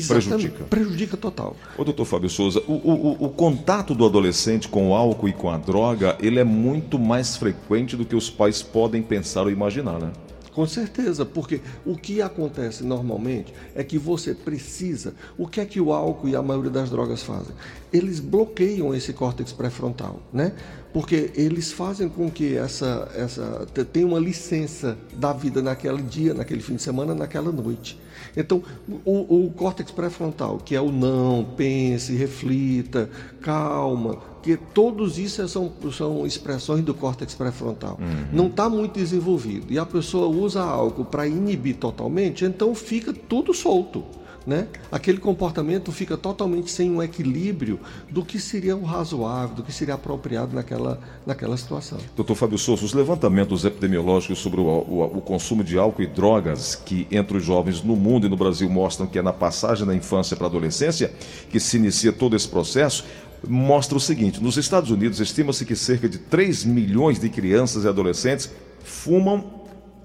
prejudica. 0.07 0.63
Prejudica 0.65 1.17
total. 1.17 1.55
Ô, 1.77 1.83
doutor 1.83 2.05
Fábio 2.05 2.29
Souza, 2.29 2.61
o, 2.67 2.73
o, 2.73 3.25
o 3.25 3.29
contato 3.29 3.95
do 3.95 4.05
adolescente 4.05 4.67
com 4.67 4.89
o 4.89 4.93
álcool 4.93 5.29
e 5.29 5.33
com 5.33 5.49
a 5.49 5.57
droga, 5.57 6.17
ele 6.19 6.39
é 6.39 6.43
muito 6.43 6.99
mais 6.99 7.37
frequente 7.37 7.95
do 7.95 8.05
que 8.05 8.15
os 8.15 8.29
pais 8.29 8.61
podem 8.61 9.01
pensar 9.01 9.43
ou 9.43 9.51
imaginar, 9.51 9.99
né? 9.99 10.11
Com 10.55 10.65
certeza, 10.65 11.25
porque 11.25 11.59
o 11.85 11.97
que 11.97 12.21
acontece 12.21 12.81
normalmente 12.81 13.53
é 13.75 13.83
que 13.83 13.97
você 13.97 14.33
precisa. 14.33 15.13
O 15.37 15.45
que 15.45 15.59
é 15.59 15.65
que 15.65 15.81
o 15.81 15.91
álcool 15.91 16.29
e 16.29 16.35
a 16.35 16.41
maioria 16.41 16.71
das 16.71 16.89
drogas 16.89 17.21
fazem? 17.21 17.53
Eles 17.91 18.21
bloqueiam 18.21 18.95
esse 18.95 19.11
córtex 19.11 19.51
pré-frontal, 19.51 20.21
né? 20.31 20.53
Porque 20.93 21.29
eles 21.35 21.73
fazem 21.73 22.07
com 22.07 22.31
que 22.31 22.55
essa, 22.55 23.11
essa 23.13 23.67
tenha 23.91 24.07
uma 24.07 24.17
licença 24.17 24.97
da 25.13 25.33
vida 25.33 25.61
naquele 25.61 26.01
dia, 26.01 26.33
naquele 26.33 26.61
fim 26.61 26.77
de 26.77 26.81
semana, 26.81 27.13
naquela 27.13 27.51
noite. 27.51 27.99
Então, 28.37 28.63
o, 29.03 29.47
o 29.47 29.51
córtex 29.51 29.91
pré-frontal, 29.91 30.57
que 30.59 30.73
é 30.73 30.79
o 30.79 30.89
não, 30.89 31.43
pense, 31.57 32.15
reflita, 32.15 33.09
calma, 33.41 34.21
porque 34.45 34.59
todos 34.75 35.17
isso 35.17 35.47
são, 35.47 35.73
são 35.91 36.23
expressões 36.23 36.83
do 36.83 36.93
córtex 36.93 37.33
pré-frontal. 37.33 37.97
Uhum. 37.99 38.27
Não 38.31 38.45
está 38.45 38.69
muito 38.69 38.93
desenvolvido. 38.93 39.73
E 39.73 39.79
a 39.79 39.85
pessoa 39.87 40.27
usa 40.27 40.61
álcool 40.61 41.03
para 41.03 41.27
inibir 41.27 41.77
totalmente, 41.77 42.45
então 42.45 42.75
fica 42.75 43.11
tudo 43.11 43.55
solto 43.55 44.03
né? 44.45 44.67
aquele 44.91 45.17
comportamento 45.17 45.91
fica 45.91 46.15
totalmente 46.15 46.69
sem 46.69 46.91
um 46.91 47.01
equilíbrio 47.01 47.79
do 48.09 48.23
que 48.23 48.39
seria 48.39 48.75
o 48.75 48.83
razoável, 48.83 49.55
do 49.55 49.63
que 49.63 49.71
seria 49.71 49.95
apropriado 49.95 50.55
naquela, 50.55 50.99
naquela 51.25 51.57
situação. 51.57 51.97
Doutor 52.15 52.35
Fábio 52.35 52.57
Souza, 52.57 52.85
os 52.85 52.93
levantamentos 52.93 53.65
epidemiológicos 53.65 54.39
sobre 54.39 54.61
o, 54.61 54.63
o, 54.63 55.17
o, 55.17 55.21
consumo 55.21 55.63
de 55.63 55.77
álcool 55.77 56.03
e 56.03 56.07
drogas 56.07 56.75
que 56.75 57.07
entre 57.09 57.37
os 57.37 57.43
jovens 57.43 57.81
no 57.81 57.95
mundo 57.95 58.27
e 58.27 58.29
no 58.29 58.37
Brasil 58.37 58.69
mostram 58.69 59.07
que 59.07 59.17
é 59.17 59.21
na 59.21 59.33
passagem 59.33 59.85
da 59.85 59.95
infância 59.95 60.37
para 60.37 60.45
a 60.45 60.49
adolescência 60.49 61.11
que 61.49 61.59
se 61.59 61.77
inicia 61.77 62.13
todo 62.13 62.35
esse 62.35 62.47
processo, 62.47 63.03
mostra 63.47 63.97
o 63.97 64.01
seguinte: 64.01 64.41
nos 64.41 64.57
Estados 64.57 64.91
Unidos, 64.91 65.19
estima-se 65.19 65.65
que 65.65 65.75
cerca 65.75 66.07
de 66.07 66.17
3 66.17 66.65
milhões 66.65 67.19
de 67.19 67.29
crianças 67.29 67.83
e 67.83 67.87
adolescentes 67.87 68.49
fumam 68.83 69.43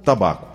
tabaco. 0.04 0.50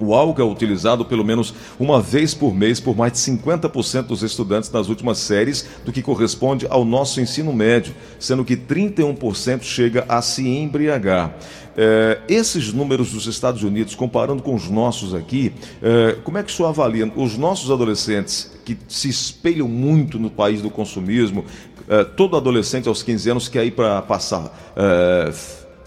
O 0.00 0.14
álcool 0.14 0.40
é 0.40 0.44
utilizado 0.44 1.04
pelo 1.04 1.22
menos 1.22 1.52
uma 1.78 2.00
vez 2.00 2.32
por 2.32 2.54
mês 2.54 2.80
por 2.80 2.96
mais 2.96 3.12
de 3.12 3.18
50% 3.18 4.04
dos 4.04 4.22
estudantes 4.22 4.70
das 4.70 4.88
últimas 4.88 5.18
séries, 5.18 5.66
do 5.84 5.92
que 5.92 6.00
corresponde 6.00 6.66
ao 6.70 6.86
nosso 6.86 7.20
ensino 7.20 7.52
médio, 7.52 7.94
sendo 8.18 8.42
que 8.42 8.56
31% 8.56 9.62
chega 9.62 10.06
a 10.08 10.22
se 10.22 10.48
embriagar. 10.48 11.36
É, 11.76 12.18
esses 12.28 12.72
números 12.72 13.12
dos 13.12 13.26
Estados 13.26 13.62
Unidos, 13.62 13.94
comparando 13.94 14.42
com 14.42 14.54
os 14.54 14.70
nossos 14.70 15.14
aqui, 15.14 15.52
é, 15.82 16.16
como 16.24 16.38
é 16.38 16.42
que 16.42 16.50
o 16.50 16.54
senhor 16.54 16.70
avalia 16.70 17.12
os 17.14 17.36
nossos 17.36 17.70
adolescentes 17.70 18.50
que 18.64 18.76
se 18.88 19.08
espelham 19.08 19.68
muito 19.68 20.18
no 20.18 20.30
país 20.30 20.62
do 20.62 20.70
consumismo? 20.70 21.44
É, 21.90 22.04
todo 22.04 22.36
adolescente 22.36 22.88
aos 22.88 23.02
15 23.02 23.30
anos 23.30 23.48
quer 23.48 23.66
ir 23.66 23.72
para 23.72 24.00
passar 24.00 24.72
é, 24.76 25.32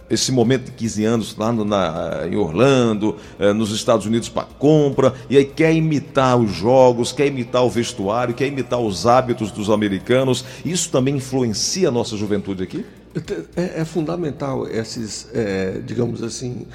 esse 0.10 0.34
momento 0.34 0.66
de 0.66 0.72
15 0.72 1.06
anos 1.06 1.38
lá 1.38 1.52
no, 1.52 1.64
na, 1.64 2.28
em 2.30 2.36
Orlando, 2.36 3.16
eh, 3.40 3.54
nos 3.54 3.72
Estados 3.72 4.06
Unidos 4.06 4.30
para 4.30 4.44
compra, 4.44 5.14
e 5.30 5.38
aí 5.38 5.46
quer 5.46 5.74
imitar 5.74 6.38
os 6.38 6.52
jogos, 6.52 7.12
quer 7.12 7.28
imitar 7.28 7.64
o 7.64 7.70
vestuário, 7.70 8.34
quer 8.34 8.48
imitar 8.48 8.80
os 8.80 9.08
hábitos 9.08 9.50
dos 9.50 9.70
americanos. 9.70 10.44
Isso 10.66 10.92
também 10.92 11.16
influencia 11.16 11.88
a 11.88 11.92
nossa 11.92 12.16
juventude 12.16 12.64
aqui? 12.64 12.86
É, 13.56 13.82
é 13.82 13.86
fundamental 13.86 14.68
esses, 14.68 15.30
é, 15.34 15.80
digamos 15.86 16.22
assim, 16.22 16.66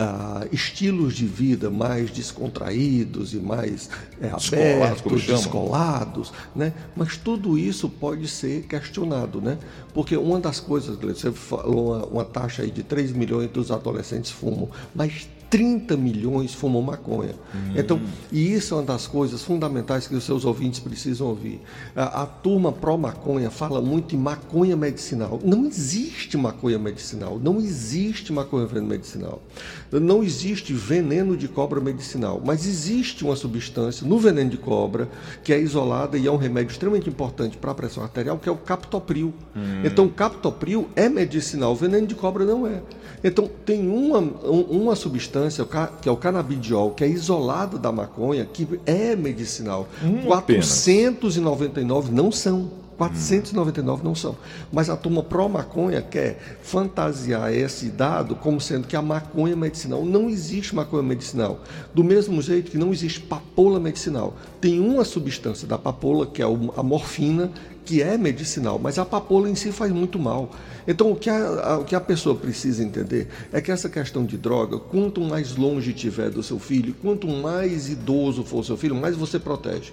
uh, 0.00 0.46
estilos 0.52 1.14
de 1.14 1.26
vida 1.26 1.70
mais 1.70 2.10
descontraídos 2.10 3.34
e 3.34 3.38
mais 3.38 3.88
é, 4.20 4.28
abertos, 4.28 5.24
descolados, 5.24 6.32
né? 6.54 6.72
mas 6.94 7.16
tudo 7.16 7.58
isso 7.58 7.88
pode 7.88 8.28
ser 8.28 8.62
questionado, 8.62 9.40
né? 9.40 9.58
porque 9.94 10.16
uma 10.16 10.40
das 10.40 10.60
coisas, 10.60 10.96
você 10.96 11.32
falou 11.32 11.94
uma, 11.94 12.06
uma 12.06 12.24
taxa 12.24 12.62
aí 12.62 12.70
de 12.70 12.82
3 12.82 13.12
milhões 13.12 13.50
dos 13.50 13.70
adolescentes 13.70 14.30
fumam, 14.30 14.68
mas 14.94 15.28
30 15.48 15.96
milhões 15.96 16.52
fumam 16.52 16.82
maconha. 16.82 17.34
Hum. 17.54 17.72
Então, 17.76 18.00
e 18.32 18.52
isso 18.52 18.74
é 18.74 18.78
uma 18.78 18.82
das 18.84 19.06
coisas 19.06 19.42
fundamentais 19.42 20.06
que 20.06 20.14
os 20.14 20.24
seus 20.24 20.44
ouvintes 20.44 20.80
precisam 20.80 21.28
ouvir. 21.28 21.60
A, 21.94 22.22
a 22.22 22.26
turma 22.26 22.72
pró-maconha 22.72 23.50
fala 23.50 23.80
muito 23.80 24.14
em 24.14 24.18
maconha 24.18 24.76
medicinal. 24.76 25.40
Não 25.44 25.66
existe 25.66 26.36
maconha 26.36 26.78
medicinal. 26.78 27.38
Não 27.42 27.58
existe 27.58 28.32
maconha 28.32 28.66
medicinal. 28.82 29.42
Não 29.92 30.22
existe 30.22 30.72
veneno 30.72 31.36
de 31.36 31.48
cobra 31.48 31.80
medicinal. 31.80 32.42
Mas 32.44 32.66
existe 32.66 33.24
uma 33.24 33.36
substância 33.36 34.06
no 34.06 34.18
veneno 34.18 34.50
de 34.50 34.56
cobra 34.56 35.08
que 35.42 35.52
é 35.52 35.60
isolada 35.60 36.18
e 36.18 36.26
é 36.26 36.30
um 36.30 36.36
remédio 36.36 36.72
extremamente 36.72 37.08
importante 37.08 37.56
para 37.56 37.70
a 37.70 37.74
pressão 37.74 38.02
arterial, 38.02 38.38
que 38.38 38.48
é 38.48 38.52
o 38.52 38.56
captopril. 38.56 39.32
Hum. 39.54 39.82
Então, 39.84 40.06
o 40.06 40.10
captopril 40.10 40.88
é 40.96 41.08
medicinal. 41.08 41.72
O 41.72 41.76
veneno 41.76 42.06
de 42.06 42.14
cobra 42.14 42.44
não 42.44 42.66
é. 42.66 42.82
Então, 43.22 43.48
tem 43.64 43.88
uma, 43.88 44.18
uma 44.18 44.94
substância, 44.94 45.35
que 46.00 46.08
é 46.08 46.12
o 46.12 46.16
canabidiol, 46.16 46.92
que 46.92 47.04
é 47.04 47.08
isolado 47.08 47.78
da 47.78 47.92
maconha, 47.92 48.44
que 48.44 48.66
é 48.86 49.14
medicinal. 49.16 49.88
Hum, 50.02 50.22
499 50.24 52.12
não 52.12 52.30
são. 52.32 52.70
499 52.96 54.02
não 54.02 54.14
são. 54.14 54.36
Mas 54.72 54.88
a 54.88 54.96
turma 54.96 55.22
pró-maconha 55.22 56.00
quer 56.02 56.58
fantasiar 56.62 57.52
esse 57.52 57.90
dado 57.90 58.34
como 58.34 58.60
sendo 58.60 58.86
que 58.86 58.96
a 58.96 59.02
maconha 59.02 59.52
é 59.52 59.56
medicinal. 59.56 60.04
Não 60.04 60.28
existe 60.28 60.74
maconha 60.74 61.02
medicinal. 61.02 61.60
Do 61.94 62.02
mesmo 62.02 62.40
jeito 62.40 62.70
que 62.70 62.78
não 62.78 62.92
existe 62.92 63.20
papoula 63.20 63.78
medicinal. 63.78 64.34
Tem 64.60 64.80
uma 64.80 65.04
substância 65.04 65.68
da 65.68 65.78
papoula, 65.78 66.26
que 66.26 66.42
é 66.42 66.44
a 66.44 66.82
morfina, 66.82 67.50
que 67.86 68.02
é 68.02 68.18
medicinal, 68.18 68.80
mas 68.82 68.98
a 68.98 69.04
papoula 69.04 69.48
em 69.48 69.54
si 69.54 69.70
faz 69.70 69.92
muito 69.92 70.18
mal. 70.18 70.50
Então, 70.88 71.12
o 71.12 71.16
que 71.16 71.30
a, 71.30 71.36
a, 71.36 71.78
o 71.78 71.84
que 71.84 71.94
a 71.94 72.00
pessoa 72.00 72.34
precisa 72.34 72.82
entender 72.82 73.28
é 73.52 73.60
que 73.60 73.70
essa 73.70 73.88
questão 73.88 74.24
de 74.24 74.36
droga, 74.36 74.78
quanto 74.78 75.20
mais 75.20 75.56
longe 75.56 75.92
tiver 75.92 76.30
do 76.30 76.42
seu 76.42 76.58
filho, 76.58 76.94
quanto 77.00 77.28
mais 77.28 77.88
idoso 77.88 78.42
for 78.42 78.64
seu 78.64 78.76
filho, 78.76 78.94
mais 78.94 79.16
você 79.16 79.38
protege. 79.38 79.92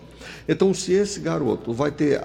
Então, 0.50 0.73
se 0.73 0.91
esse 0.91 1.19
garoto 1.19 1.71
vai 1.71 1.91
ter 1.91 2.19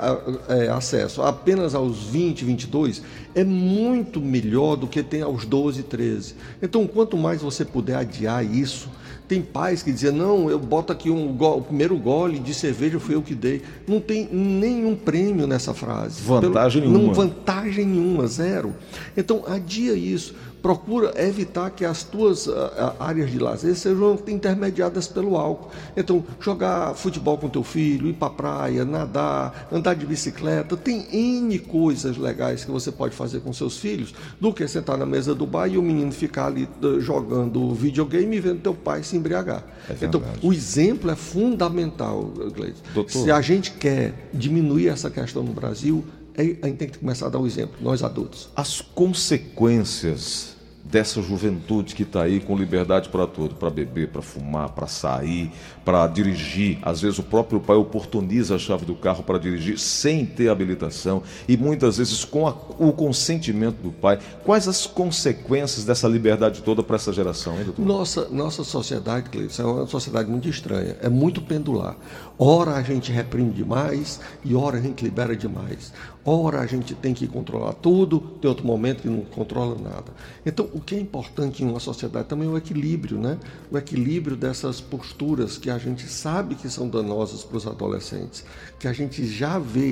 é, 0.48 0.68
acesso 0.68 1.20
apenas 1.20 1.74
aos 1.74 2.04
20, 2.04 2.44
22, 2.46 3.02
é 3.34 3.44
muito 3.44 4.20
melhor 4.20 4.76
do 4.76 4.86
que 4.86 5.02
tem 5.02 5.20
aos 5.20 5.44
12, 5.44 5.82
13. 5.82 6.34
Então, 6.62 6.86
quanto 6.86 7.16
mais 7.16 7.42
você 7.42 7.64
puder 7.64 7.96
adiar 7.96 8.42
isso, 8.42 8.88
tem 9.28 9.42
pais 9.42 9.82
que 9.82 9.92
diziam, 9.92 10.14
não, 10.14 10.50
eu 10.50 10.58
boto 10.58 10.90
aqui 10.90 11.10
um 11.10 11.36
o 11.38 11.62
primeiro 11.62 11.96
gole 11.98 12.38
de 12.38 12.54
cerveja 12.54 12.98
foi 12.98 13.14
eu 13.14 13.22
que 13.22 13.34
dei. 13.34 13.62
Não 13.86 14.00
tem 14.00 14.26
nenhum 14.32 14.96
prêmio 14.96 15.46
nessa 15.46 15.74
frase. 15.74 16.22
Vantagem 16.22 16.80
Pelo, 16.82 16.94
nenhuma. 16.94 17.08
Não, 17.08 17.14
vantagem 17.14 17.84
nenhuma, 17.84 18.26
zero. 18.26 18.74
Então, 19.16 19.44
adia 19.46 19.92
isso 19.92 20.34
procura 20.62 21.12
evitar 21.16 21.70
que 21.70 21.84
as 21.84 22.02
tuas 22.02 22.46
uh, 22.46 22.52
áreas 22.98 23.30
de 23.30 23.38
lazer 23.38 23.74
sejam 23.74 24.18
intermediadas 24.26 25.06
pelo 25.06 25.36
álcool. 25.36 25.70
Então, 25.96 26.24
jogar 26.40 26.94
futebol 26.94 27.38
com 27.38 27.48
teu 27.48 27.62
filho, 27.62 28.08
ir 28.08 28.14
para 28.14 28.28
a 28.28 28.30
praia, 28.30 28.84
nadar, 28.84 29.68
andar 29.72 29.94
de 29.94 30.06
bicicleta, 30.06 30.76
tem 30.76 31.06
N 31.12 31.58
coisas 31.58 32.16
legais 32.16 32.64
que 32.64 32.70
você 32.70 32.90
pode 32.90 33.14
fazer 33.14 33.40
com 33.40 33.52
seus 33.52 33.78
filhos 33.78 34.14
do 34.40 34.52
que 34.52 34.66
sentar 34.66 34.98
na 34.98 35.06
mesa 35.06 35.34
do 35.34 35.46
bar 35.46 35.68
e 35.68 35.78
o 35.78 35.82
menino 35.82 36.12
ficar 36.12 36.46
ali 36.46 36.68
uh, 36.82 37.00
jogando 37.00 37.72
videogame 37.74 38.36
e 38.36 38.40
vendo 38.40 38.60
teu 38.60 38.74
pai 38.74 39.02
se 39.02 39.16
embriagar. 39.16 39.64
É 39.88 40.04
então, 40.04 40.22
o 40.42 40.52
exemplo 40.52 41.10
é 41.10 41.16
fundamental, 41.16 42.32
Gleison. 42.54 43.08
Se 43.08 43.30
a 43.30 43.40
gente 43.40 43.72
quer 43.72 44.28
diminuir 44.32 44.88
essa 44.88 45.10
questão 45.10 45.42
no 45.42 45.52
Brasil, 45.52 46.04
a 46.38 46.66
gente 46.66 46.76
tem 46.76 46.88
que 46.88 46.98
começar 46.98 47.26
a 47.26 47.28
dar 47.28 47.38
o 47.38 47.42
um 47.42 47.46
exemplo, 47.46 47.76
nós 47.80 48.02
adultos. 48.02 48.48
As 48.54 48.80
consequências 48.80 50.56
dessa 50.84 51.20
juventude 51.20 51.94
que 51.94 52.02
está 52.02 52.22
aí 52.22 52.40
com 52.40 52.56
liberdade 52.56 53.08
para 53.08 53.26
tudo, 53.26 53.54
para 53.54 53.68
beber, 53.68 54.08
para 54.08 54.22
fumar, 54.22 54.70
para 54.70 54.86
sair, 54.86 55.52
para 55.88 56.06
dirigir. 56.06 56.76
Às 56.82 57.00
vezes 57.00 57.18
o 57.18 57.22
próprio 57.22 57.58
pai 57.58 57.74
oportuniza 57.74 58.56
a 58.56 58.58
chave 58.58 58.84
do 58.84 58.94
carro 58.94 59.22
para 59.22 59.38
dirigir 59.38 59.78
sem 59.78 60.26
ter 60.26 60.50
habilitação 60.50 61.22
e 61.48 61.56
muitas 61.56 61.96
vezes 61.96 62.26
com 62.26 62.46
a, 62.46 62.50
o 62.78 62.92
consentimento 62.92 63.76
do 63.76 63.90
pai. 63.90 64.18
Quais 64.44 64.68
as 64.68 64.86
consequências 64.86 65.86
dessa 65.86 66.06
liberdade 66.06 66.60
toda 66.60 66.82
para 66.82 66.96
essa 66.96 67.10
geração, 67.10 67.56
hein, 67.56 67.64
doutor? 67.64 67.86
Nossa, 67.86 68.28
nossa 68.28 68.62
sociedade, 68.64 69.30
Cleiton, 69.30 69.62
é 69.62 69.64
uma 69.64 69.86
sociedade 69.86 70.30
muito 70.30 70.46
estranha, 70.46 70.94
é 71.00 71.08
muito 71.08 71.40
pendular. 71.40 71.96
Ora 72.38 72.72
a 72.72 72.82
gente 72.82 73.10
reprime 73.10 73.50
demais 73.50 74.20
e 74.44 74.54
ora 74.54 74.76
a 74.76 74.82
gente 74.82 75.02
libera 75.02 75.34
demais. 75.34 75.90
Ora 76.30 76.60
a 76.60 76.66
gente 76.66 76.94
tem 76.94 77.14
que 77.14 77.26
controlar 77.26 77.72
tudo, 77.72 78.20
tem 78.20 78.50
outro 78.50 78.66
momento 78.66 79.00
que 79.00 79.08
não 79.08 79.22
controla 79.22 79.74
nada. 79.80 80.12
Então, 80.44 80.68
o 80.74 80.80
que 80.80 80.94
é 80.94 81.00
importante 81.00 81.64
em 81.64 81.66
uma 81.66 81.80
sociedade 81.80 82.28
também 82.28 82.46
é 82.46 82.50
o 82.50 82.58
equilíbrio, 82.58 83.18
né? 83.18 83.38
O 83.72 83.78
equilíbrio 83.78 84.36
dessas 84.36 84.78
posturas 84.78 85.56
que 85.56 85.70
a 85.70 85.77
gente 85.78 86.08
sabe 86.08 86.54
que 86.54 86.68
são 86.68 86.88
danosas 86.88 87.44
para 87.44 87.56
os 87.56 87.66
adolescentes, 87.66 88.44
que 88.78 88.86
a 88.86 88.92
gente 88.92 89.26
já 89.26 89.58
vê 89.58 89.88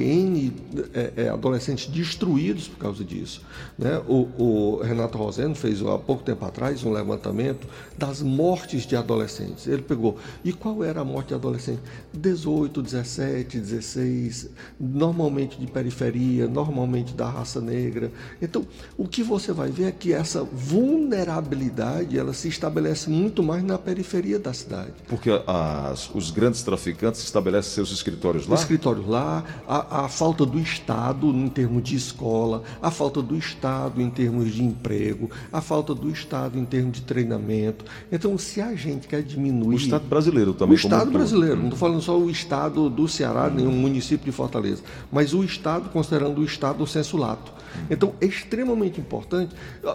é, 0.94 1.12
é, 1.16 1.28
adolescentes 1.28 1.86
destruídos 1.86 2.68
por 2.68 2.78
causa 2.78 3.04
disso. 3.04 3.42
Né? 3.78 4.00
O, 4.06 4.28
o, 4.38 4.82
Renato 4.82 5.18
Roseno 5.18 5.54
fez 5.54 5.80
há 5.82 5.98
pouco 5.98 6.22
tempo 6.22 6.44
atrás 6.44 6.84
um 6.84 6.92
levantamento 6.92 7.66
das 7.96 8.22
mortes 8.22 8.86
de 8.86 8.96
adolescentes. 8.96 9.66
Ele 9.66 9.82
pegou, 9.82 10.18
e 10.44 10.52
qual 10.52 10.84
era 10.84 11.00
a 11.00 11.04
morte 11.04 11.28
de 11.28 11.34
adolescente? 11.34 11.80
18, 12.12 12.82
17, 12.82 13.58
16, 13.58 14.50
normalmente 14.78 15.58
de 15.58 15.66
periferia, 15.66 16.46
normalmente 16.46 17.14
da 17.14 17.28
raça 17.28 17.60
negra. 17.60 18.10
Então, 18.40 18.66
o 18.96 19.06
que 19.06 19.22
você 19.22 19.52
vai 19.52 19.70
ver 19.70 19.84
é 19.84 19.92
que 19.92 20.12
essa 20.12 20.42
vulnerabilidade 20.44 22.18
ela 22.18 22.32
se 22.32 22.48
estabelece 22.48 23.10
muito 23.10 23.42
mais 23.42 23.62
na 23.62 23.78
periferia 23.78 24.38
da 24.38 24.52
cidade. 24.52 24.92
Porque 25.08 25.30
as, 25.76 26.10
os 26.14 26.30
grandes 26.30 26.62
traficantes 26.62 27.22
estabelecem 27.22 27.72
seus 27.72 27.90
escritórios 27.90 28.46
lá? 28.46 28.54
Escritórios 28.54 29.06
lá, 29.06 29.44
a, 29.68 30.04
a, 30.04 30.08
falta 30.08 30.46
do 30.46 30.58
Estado 30.58 31.28
em 31.28 31.48
termos 31.48 31.82
de 31.82 31.96
escola, 31.96 32.62
a 32.80 32.90
falta 32.90 33.20
do 33.20 33.36
Estado 33.36 34.00
em 34.00 34.08
termos 34.10 34.52
de 34.52 34.64
emprego, 34.64 35.30
a 35.52 35.60
falta 35.60 35.94
do 35.94 36.08
Estado 36.10 36.58
em 36.58 36.64
termos 36.64 36.92
de 36.92 37.02
treinamento. 37.02 37.84
Então, 38.10 38.36
se 38.38 38.60
a 38.60 38.74
gente 38.74 39.06
quer 39.06 39.22
diminuir. 39.22 39.74
O 39.74 39.78
Estado 39.78 40.06
brasileiro 40.06 40.54
também. 40.54 40.74
O 40.74 40.76
Estado 40.76 41.10
brasileiro, 41.10 41.56
não 41.56 41.64
estou 41.64 41.78
falando 41.78 42.02
só 42.02 42.18
o 42.18 42.30
Estado 42.30 42.88
do 42.88 43.08
Ceará, 43.08 43.50
nem 43.50 43.66
o 43.66 43.72
município 43.72 44.24
de 44.24 44.32
Fortaleza, 44.32 44.82
mas 45.12 45.34
o 45.34 45.44
Estado, 45.44 45.90
considerando 45.90 46.40
o 46.40 46.44
Estado 46.44 46.78
do 46.78 46.86
senso 46.86 47.16
lato. 47.16 47.52
Então, 47.90 48.14
é 48.20 48.26
extremamente 48.26 49.00
importante 49.00 49.54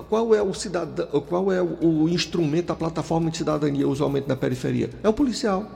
qual 0.09 0.35
é 0.35 0.41
o 0.41 0.53
cidadão, 0.53 1.07
qual 1.21 1.51
é 1.51 1.61
o 1.61 2.07
instrumento, 2.07 2.71
a 2.71 2.75
plataforma 2.75 3.29
de 3.31 3.38
cidadania 3.38 3.88
usualmente 3.88 4.27
na 4.27 4.35
periferia? 4.35 4.89
É 5.03 5.09
o 5.09 5.13
policial. 5.13 5.70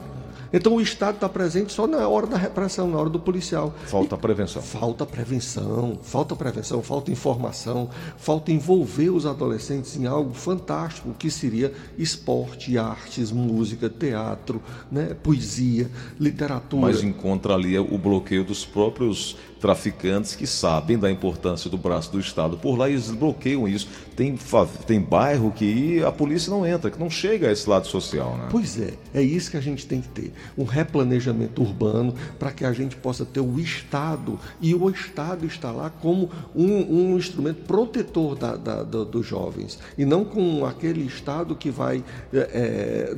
Então 0.51 0.75
o 0.75 0.81
Estado 0.81 1.15
está 1.15 1.29
presente 1.29 1.73
só 1.73 1.87
na 1.87 2.07
hora 2.07 2.27
da 2.27 2.37
repressão, 2.37 2.89
na 2.89 2.97
hora 2.97 3.09
do 3.09 3.19
policial. 3.19 3.73
Falta 3.85 4.17
prevenção. 4.17 4.61
Falta 4.61 5.05
prevenção, 5.05 5.97
falta 6.01 6.35
prevenção, 6.35 6.81
falta 6.81 7.11
informação, 7.11 7.89
falta 8.17 8.51
envolver 8.51 9.09
os 9.09 9.25
adolescentes 9.25 9.95
em 9.95 10.05
algo 10.05 10.33
fantástico 10.33 11.13
que 11.17 11.29
seria 11.29 11.73
esporte, 11.97 12.77
artes, 12.77 13.31
música, 13.31 13.89
teatro, 13.89 14.61
né, 14.91 15.15
poesia, 15.21 15.89
literatura. 16.19 16.81
Mas 16.81 17.03
encontra 17.03 17.53
ali 17.53 17.77
o 17.77 17.97
bloqueio 17.97 18.43
dos 18.43 18.65
próprios 18.65 19.37
traficantes 19.59 20.35
que 20.35 20.45
sabem 20.45 20.97
da 20.97 21.09
importância 21.09 21.69
do 21.69 21.77
braço 21.77 22.11
do 22.11 22.19
Estado 22.19 22.57
por 22.57 22.77
lá 22.77 22.89
e 22.89 22.93
eles 22.93 23.09
bloqueiam 23.09 23.67
isso. 23.67 23.87
Tem, 24.15 24.37
tem 24.85 25.01
bairro 25.01 25.51
que 25.51 26.03
a 26.03 26.11
polícia 26.11 26.49
não 26.49 26.65
entra, 26.65 26.89
que 26.89 26.99
não 26.99 27.09
chega 27.09 27.49
a 27.49 27.51
esse 27.51 27.69
lado 27.69 27.87
social. 27.87 28.37
Né? 28.37 28.47
Pois 28.49 28.79
é, 28.79 28.93
é 29.13 29.21
isso 29.21 29.51
que 29.51 29.57
a 29.57 29.61
gente 29.61 29.85
tem 29.85 30.01
que 30.01 30.07
ter. 30.09 30.33
Um 30.57 30.63
replanejamento 30.63 31.61
urbano 31.61 32.13
para 32.37 32.51
que 32.51 32.63
a 32.63 32.71
gente 32.71 32.95
possa 32.95 33.25
ter 33.25 33.41
o 33.41 33.59
Estado 33.59 34.39
e 34.61 34.73
o 34.73 34.89
Estado 34.89 35.45
está 35.45 35.71
lá 35.71 35.89
como 35.89 36.29
um, 36.55 37.13
um 37.13 37.17
instrumento 37.17 37.63
protetor 37.65 38.35
da, 38.35 38.55
da, 38.55 38.83
da, 38.83 39.03
dos 39.03 39.25
jovens 39.25 39.79
e 39.97 40.05
não 40.05 40.23
com 40.23 40.65
aquele 40.65 41.05
Estado 41.05 41.55
que 41.55 41.69
vai 41.69 42.03
é, 42.33 42.37
é 42.37 43.15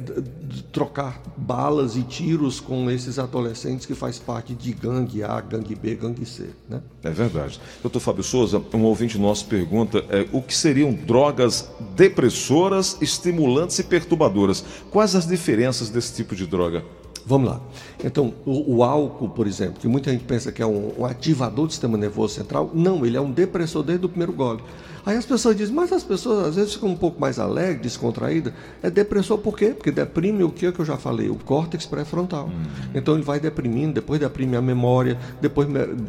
trocar 0.72 1.22
balas 1.36 1.96
e 1.96 2.04
tiros 2.04 2.60
com 2.60 2.90
esses 2.90 3.20
adolescentes 3.20 3.86
que 3.86 3.94
faz 3.94 4.20
parte 4.20 4.54
de 4.54 4.74
gangue 4.74 5.24
A, 5.24 5.40
gangue 5.42 5.76
B, 5.76 5.96
gangue 5.96 6.26
C. 6.28 6.50
Né? 6.70 6.82
É 7.04 7.10
verdade. 7.10 7.60
Doutor 7.82 8.00
Fábio 8.00 8.24
Souza, 8.24 8.62
um 8.74 8.84
ouvinte 8.84 9.18
nosso 9.18 9.46
pergunta 9.46 10.04
é, 10.10 10.28
o 10.32 10.42
que 10.42 10.56
seriam 10.56 10.94
drogas 10.94 11.70
depressoras, 11.96 12.98
estimulantes 13.02 13.80
e 13.80 13.84
perturbadoras? 13.84 14.64
Quais 14.92 15.16
as 15.16 15.28
diferenças 15.28 15.90
desse 15.90 16.14
tipo 16.14 16.36
de 16.36 16.46
droga? 16.46 16.84
Vamos 17.28 17.50
lá. 17.50 17.62
Então, 18.04 18.34
o, 18.46 18.78
o, 18.78 18.84
álcool, 18.84 19.28
por 19.28 19.48
exemplo, 19.48 19.82
que 19.82 19.88
muita 19.88 20.12
gente 20.12 20.24
pensa 20.24 20.50
que 20.50 20.62
é 20.62 20.66
um, 20.66 20.94
um, 20.98 21.06
ativador 21.06 21.66
do 21.68 21.72
sistema 21.74 21.98
nervoso 21.98 22.36
central, 22.36 22.72
não, 22.74 23.06
ele 23.06 23.18
é 23.18 23.22
um 23.22 23.30
depressor 23.30 23.84
desde 23.84 24.06
o 24.06 24.10
primeiro 24.10 24.32
gole. 24.32 24.62
Aí 25.08 25.16
as 25.16 25.26
pessoas 25.26 25.56
dizem, 25.56 25.74
mas 25.74 25.94
as 25.94 26.04
pessoas 26.04 26.50
às 26.50 26.56
vezes 26.58 26.74
ficam 26.74 26.90
um 26.90 26.96
pouco 26.98 27.18
mais 27.18 27.40
alegres, 27.40 27.82
descontraídas. 27.82 28.52
É 28.84 28.90
depressor 28.90 29.38
por 29.38 29.58
quê? 29.58 29.68
Porque 29.68 29.90
deprime 29.90 30.44
o 30.44 30.50
que, 30.50 30.70
que 30.70 30.80
eu 30.82 30.84
já 30.84 30.98
falei? 30.98 31.30
O 31.30 31.36
córtex 31.36 31.86
pré-frontal. 31.86 32.48
Hum. 32.48 32.90
Então 32.94 33.14
ele 33.14 33.24
vai 33.24 33.40
deprimindo, 33.40 33.94
depois 33.94 34.20
deprime 34.20 34.58
a 34.58 34.62
memória, 34.62 35.18
depois 35.40 35.66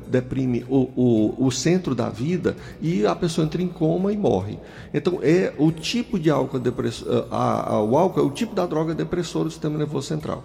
deprime 0.09 0.67
o, 0.69 0.91
o, 0.97 1.47
o 1.47 1.51
centro 1.53 1.95
da 1.95 2.09
vida 2.09 2.57
e 2.83 3.07
a 3.07 3.15
pessoa 3.15 3.45
entra 3.45 3.63
em 3.63 3.69
coma 3.69 4.13
e 4.13 4.17
morre. 4.17 4.59
Então 4.93 5.21
é 5.23 5.55
o 5.57 5.71
tipo 5.71 6.19
de 6.19 6.29
álcool 6.29 6.59
depressor, 6.59 7.29
a, 7.31 7.75
a, 7.75 7.81
o 7.81 7.97
álcool 7.97 8.19
é 8.19 8.25
o 8.25 8.31
tipo 8.31 8.53
da 8.53 8.67
droga 8.67 8.97
depressora 8.97 9.45
do 9.45 9.53
sistema 9.53 9.79
nervoso 9.79 10.09
central. 10.09 10.43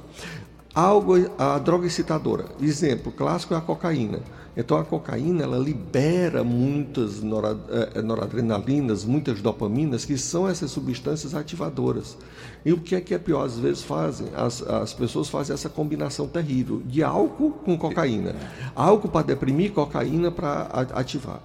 Algo, 0.75 1.13
a 1.37 1.59
droga 1.59 1.85
excitadora. 1.85 2.45
Exemplo 2.59 3.11
clássico 3.11 3.53
é 3.53 3.57
a 3.57 3.61
cocaína. 3.61 4.19
Então 4.57 4.77
a 4.77 4.83
cocaína 4.83 5.43
ela 5.43 5.57
libera 5.57 6.43
muitas 6.43 7.21
eh, 7.21 8.01
noradrenalinas, 8.01 9.03
muitas 9.03 9.41
dopaminas, 9.41 10.03
que 10.03 10.17
são 10.17 10.47
essas 10.47 10.71
substâncias 10.71 11.35
ativadoras. 11.35 12.17
E 12.65 12.73
o 12.73 12.79
que 12.79 12.95
é 12.95 13.01
que 13.01 13.13
é 13.13 13.19
pior? 13.19 13.45
Às 13.45 13.57
vezes 13.57 13.83
fazem, 13.83 14.27
as, 14.35 14.61
as 14.63 14.93
pessoas 14.93 15.29
fazem 15.29 15.53
essa 15.53 15.69
combinação 15.69 16.27
terrível 16.27 16.81
de 16.85 17.03
álcool 17.03 17.51
com 17.51 17.77
cocaína. 17.77 18.35
Álcool 18.75 19.09
para 19.09 19.27
deprimir, 19.27 19.73
cocaína 19.73 20.31
para 20.31 20.63
ativar. 20.93 21.41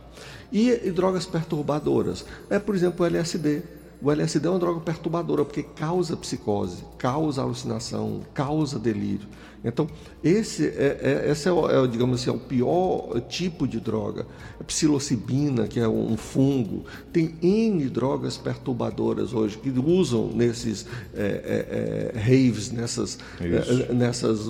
E, 0.51 0.71
e 0.71 0.91
drogas 0.91 1.27
perturbadoras. 1.27 2.25
É, 2.49 2.59
por 2.59 2.75
exemplo, 2.75 3.05
o 3.05 3.07
LSD. 3.07 3.63
O 4.01 4.13
LSD 4.13 4.47
é 4.47 4.51
uma 4.51 4.59
droga 4.61 4.81
perturbadora 4.81 5.45
porque 5.45 5.63
causa 5.63 6.17
psicose, 6.17 6.85
causa 6.97 7.43
alucinação, 7.43 8.21
causa 8.33 8.79
delírio. 8.79 9.27
Então, 9.65 9.89
esse 10.23 10.67
é, 10.69 11.25
é 11.27 11.31
esse 11.31 11.49
é, 11.49 11.53
o, 11.53 11.69
é, 11.69 11.87
digamos 11.89 12.21
assim, 12.21 12.31
é 12.31 12.33
o 12.33 12.39
pior 12.39 13.21
tipo 13.29 13.67
de 13.67 13.81
droga. 13.81 14.25
A 14.61 14.65
psilocibina, 14.65 15.67
que 15.67 15.81
é 15.81 15.89
um 15.89 16.17
fungo. 16.17 16.85
Tem 17.13 17.35
N 17.43 17.89
drogas 17.89 18.37
perturbadoras 18.37 19.33
hoje 19.33 19.59
que 19.59 19.71
usam 19.71 20.31
nesses 20.33 20.87
é, 21.13 22.13
é, 22.15 22.15
é 22.15 22.21
raves, 22.21 22.71
nessas, 22.71 23.19
é, 23.41 23.93
nessas 23.93 24.47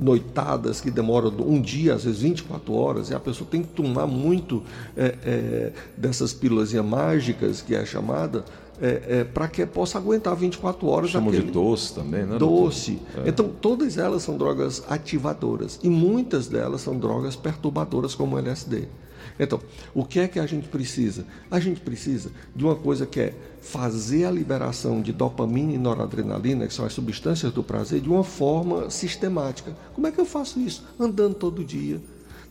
noitadas 0.00 0.80
que 0.80 0.90
demoram 0.90 1.32
um 1.40 1.60
dia, 1.60 1.94
às 1.94 2.04
vezes 2.04 2.20
24 2.20 2.72
horas, 2.72 3.10
e 3.10 3.14
a 3.14 3.20
pessoa 3.20 3.48
tem 3.50 3.62
que 3.62 3.72
tomar 3.74 4.06
muito 4.06 4.62
dessas 5.96 6.32
pílulas 6.32 6.72
mágicas, 6.72 7.60
que 7.60 7.74
é 7.74 7.84
chamada, 7.84 8.44
é, 8.82 9.20
é, 9.20 9.24
para 9.24 9.46
que 9.46 9.64
possa 9.64 9.96
aguentar 9.96 10.34
24 10.34 10.86
horas. 10.88 11.10
Chamam 11.10 11.30
daquele... 11.30 11.46
de 11.46 11.52
doce 11.52 11.94
também, 11.94 12.26
né? 12.26 12.36
Doce. 12.36 12.98
É. 13.16 13.28
Então, 13.28 13.48
todas 13.48 13.96
elas 13.96 14.24
são 14.24 14.36
drogas 14.36 14.82
ativadoras 14.88 15.78
e 15.84 15.88
muitas 15.88 16.48
delas 16.48 16.80
são 16.80 16.98
drogas 16.98 17.36
perturbadoras, 17.36 18.16
como 18.16 18.34
o 18.34 18.38
LSD. 18.40 18.88
Então, 19.38 19.60
o 19.94 20.04
que 20.04 20.18
é 20.18 20.28
que 20.28 20.38
a 20.38 20.46
gente 20.46 20.68
precisa? 20.68 21.24
A 21.50 21.60
gente 21.60 21.80
precisa 21.80 22.30
de 22.54 22.64
uma 22.64 22.74
coisa 22.74 23.06
que 23.06 23.20
é 23.20 23.34
fazer 23.60 24.24
a 24.24 24.30
liberação 24.30 25.00
de 25.00 25.12
dopamina 25.12 25.72
e 25.72 25.78
noradrenalina, 25.78 26.66
que 26.66 26.74
são 26.74 26.84
as 26.84 26.92
substâncias 26.92 27.52
do 27.52 27.62
prazer, 27.62 28.00
de 28.00 28.08
uma 28.08 28.24
forma 28.24 28.90
sistemática. 28.90 29.76
Como 29.94 30.06
é 30.06 30.10
que 30.10 30.20
eu 30.20 30.26
faço 30.26 30.58
isso? 30.60 30.84
Andando 30.98 31.34
todo 31.34 31.64
dia, 31.64 32.00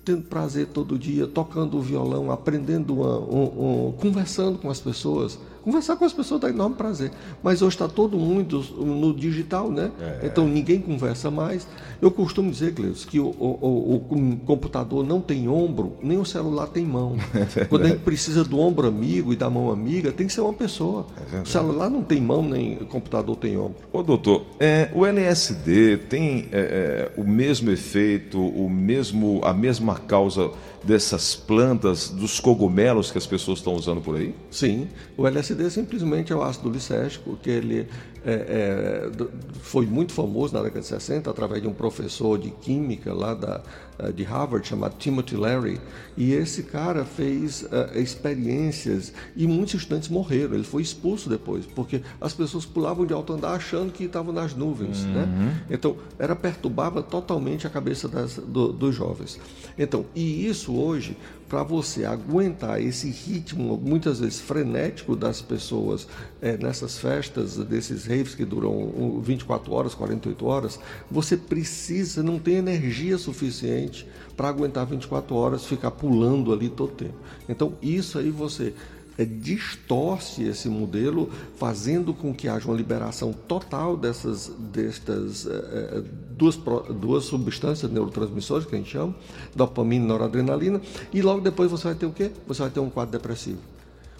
tendo 0.03 0.23
prazer 0.23 0.67
todo 0.67 0.97
dia, 0.97 1.27
tocando 1.27 1.77
o 1.77 1.81
violão, 1.81 2.31
aprendendo, 2.31 2.95
uma, 2.95 3.19
um, 3.19 3.87
um, 3.87 3.91
conversando 3.91 4.57
com 4.57 4.69
as 4.69 4.79
pessoas. 4.79 5.37
Conversar 5.63 5.95
com 5.95 6.05
as 6.05 6.13
pessoas 6.13 6.41
dá 6.41 6.49
enorme 6.49 6.75
prazer. 6.75 7.11
Mas 7.43 7.61
hoje 7.61 7.75
está 7.75 7.87
todo 7.87 8.17
mundo 8.17 8.63
no 8.79 9.13
digital, 9.13 9.71
né? 9.71 9.91
É. 9.99 10.27
Então 10.27 10.47
ninguém 10.47 10.79
conversa 10.79 11.29
mais. 11.29 11.67
Eu 12.01 12.09
costumo 12.09 12.49
dizer, 12.49 12.73
Cleus, 12.73 13.05
que 13.05 13.19
o, 13.19 13.27
o, 13.27 13.95
o, 14.09 14.37
computador 14.45 15.05
não 15.05 15.21
tem 15.21 15.47
ombro, 15.47 15.93
nem 16.01 16.17
o 16.17 16.25
celular 16.25 16.67
tem 16.67 16.85
mão. 16.85 17.15
É 17.55 17.65
Quando 17.65 17.85
a 17.85 17.89
gente 17.89 17.99
precisa 18.01 18.43
do 18.43 18.59
ombro 18.59 18.87
amigo 18.87 19.33
e 19.33 19.35
da 19.35 19.49
mão 19.49 19.71
amiga, 19.71 20.11
tem 20.11 20.27
que 20.27 20.33
ser 20.33 20.41
uma 20.41 20.53
pessoa. 20.53 21.07
É 21.33 21.41
o 21.41 21.45
celular 21.45 21.89
não 21.89 22.01
tem 22.01 22.21
mão, 22.21 22.47
nem 22.47 22.75
o 22.77 22.85
computador 22.85 23.35
tem 23.35 23.57
ombro. 23.57 23.75
Ô 23.91 24.01
doutor, 24.03 24.45
é, 24.59 24.89
o 24.93 25.05
LSD 25.05 25.97
tem 26.09 26.47
é, 26.51 27.11
é, 27.17 27.21
o 27.21 27.23
mesmo 27.23 27.71
efeito, 27.71 28.39
o 28.39 28.69
mesmo, 28.69 29.41
a 29.43 29.53
mesma 29.53 29.95
causa 29.95 30.51
dessas 30.83 31.35
plantas, 31.35 32.09
dos 32.09 32.39
cogumelos 32.39 33.11
que 33.11 33.17
as 33.17 33.27
pessoas 33.27 33.59
estão 33.59 33.75
usando 33.75 34.01
por 34.01 34.15
aí? 34.15 34.35
Sim, 34.49 34.87
o 35.15 35.27
LSD 35.27 35.69
simplesmente 35.69 36.33
é 36.33 36.35
o 36.35 36.41
ácido 36.41 36.69
lisérgico, 36.69 37.37
que 37.37 37.49
ele 37.49 37.87
é, 38.23 39.09
é, 39.13 39.27
foi 39.61 39.85
muito 39.85 40.13
famoso 40.13 40.53
na 40.53 40.61
década 40.61 40.81
de 40.81 40.87
60 40.87 41.29
através 41.29 41.61
de 41.61 41.67
um 41.67 41.73
professor 41.73 42.37
de 42.37 42.51
química 42.51 43.13
lá 43.13 43.33
da, 43.33 43.61
eh, 44.01 44.11
de 44.11 44.23
Harvard 44.23 44.67
chamado 44.67 44.95
Timothy 44.97 45.35
Leary 45.35 45.79
e 46.17 46.33
esse 46.33 46.63
cara 46.63 47.05
fez 47.05 47.63
uh, 47.63 47.97
experiências 47.97 49.13
e 49.35 49.45
muitos 49.45 49.75
estudantes 49.75 50.09
morreram. 50.09 50.55
Ele 50.55 50.63
foi 50.63 50.81
expulso 50.81 51.29
depois 51.29 51.65
porque 51.65 52.01
as 52.19 52.33
pessoas 52.33 52.65
pulavam 52.65 53.05
de 53.05 53.13
alto 53.13 53.33
andar 53.33 53.53
achando 53.53 53.91
que 53.91 54.05
estavam 54.05 54.33
nas 54.33 54.55
nuvens, 54.55 55.03
né? 55.05 55.23
uhum. 55.23 55.45
né? 55.45 55.63
Então 55.69 55.95
era 56.17 56.35
perturbava 56.35 57.03
totalmente 57.03 57.67
a 57.67 57.69
cabeça 57.69 58.07
das, 58.07 58.35
do, 58.35 58.71
dos 58.71 58.95
jovens. 58.95 59.39
Então 59.77 60.05
e 60.15 60.47
isso 60.47 60.70
hoje 60.77 61.17
para 61.51 61.63
você 61.63 62.05
aguentar 62.05 62.81
esse 62.81 63.09
ritmo, 63.09 63.77
muitas 63.77 64.21
vezes 64.21 64.39
frenético, 64.39 65.17
das 65.17 65.41
pessoas 65.41 66.07
é, 66.41 66.55
nessas 66.55 66.97
festas, 66.97 67.57
desses 67.57 68.05
raves 68.05 68.33
que 68.33 68.45
duram 68.45 69.19
24 69.21 69.73
horas, 69.73 69.93
48 69.93 70.45
horas, 70.45 70.79
você 71.09 71.35
precisa, 71.35 72.23
não 72.23 72.39
tem 72.39 72.55
energia 72.55 73.17
suficiente 73.17 74.07
para 74.37 74.47
aguentar 74.47 74.85
24 74.85 75.35
horas, 75.35 75.65
ficar 75.65 75.91
pulando 75.91 76.53
ali 76.53 76.69
todo 76.69 76.93
tempo. 76.93 77.17
Então, 77.49 77.73
isso 77.81 78.17
aí 78.17 78.31
você 78.31 78.73
é, 79.17 79.25
distorce 79.25 80.43
esse 80.43 80.69
modelo, 80.69 81.29
fazendo 81.57 82.13
com 82.13 82.33
que 82.33 82.47
haja 82.47 82.67
uma 82.67 82.75
liberação 82.75 83.33
total 83.33 83.97
dessas 83.97 84.51
destas 84.57 85.45
é, 85.47 86.03
duas, 86.31 86.59
duas 86.99 87.25
substâncias 87.25 87.91
neurotransmissoras 87.91 88.65
que 88.65 88.75
a 88.75 88.77
gente 88.77 88.91
chama, 88.91 89.15
dopamina 89.55 90.05
e 90.05 90.07
noradrenalina, 90.07 90.81
e 91.13 91.21
logo 91.21 91.41
depois 91.41 91.69
você 91.69 91.85
vai 91.85 91.95
ter 91.95 92.05
o 92.05 92.11
quê? 92.11 92.31
Você 92.47 92.61
vai 92.61 92.71
ter 92.71 92.79
um 92.79 92.89
quadro 92.89 93.11
depressivo. 93.11 93.59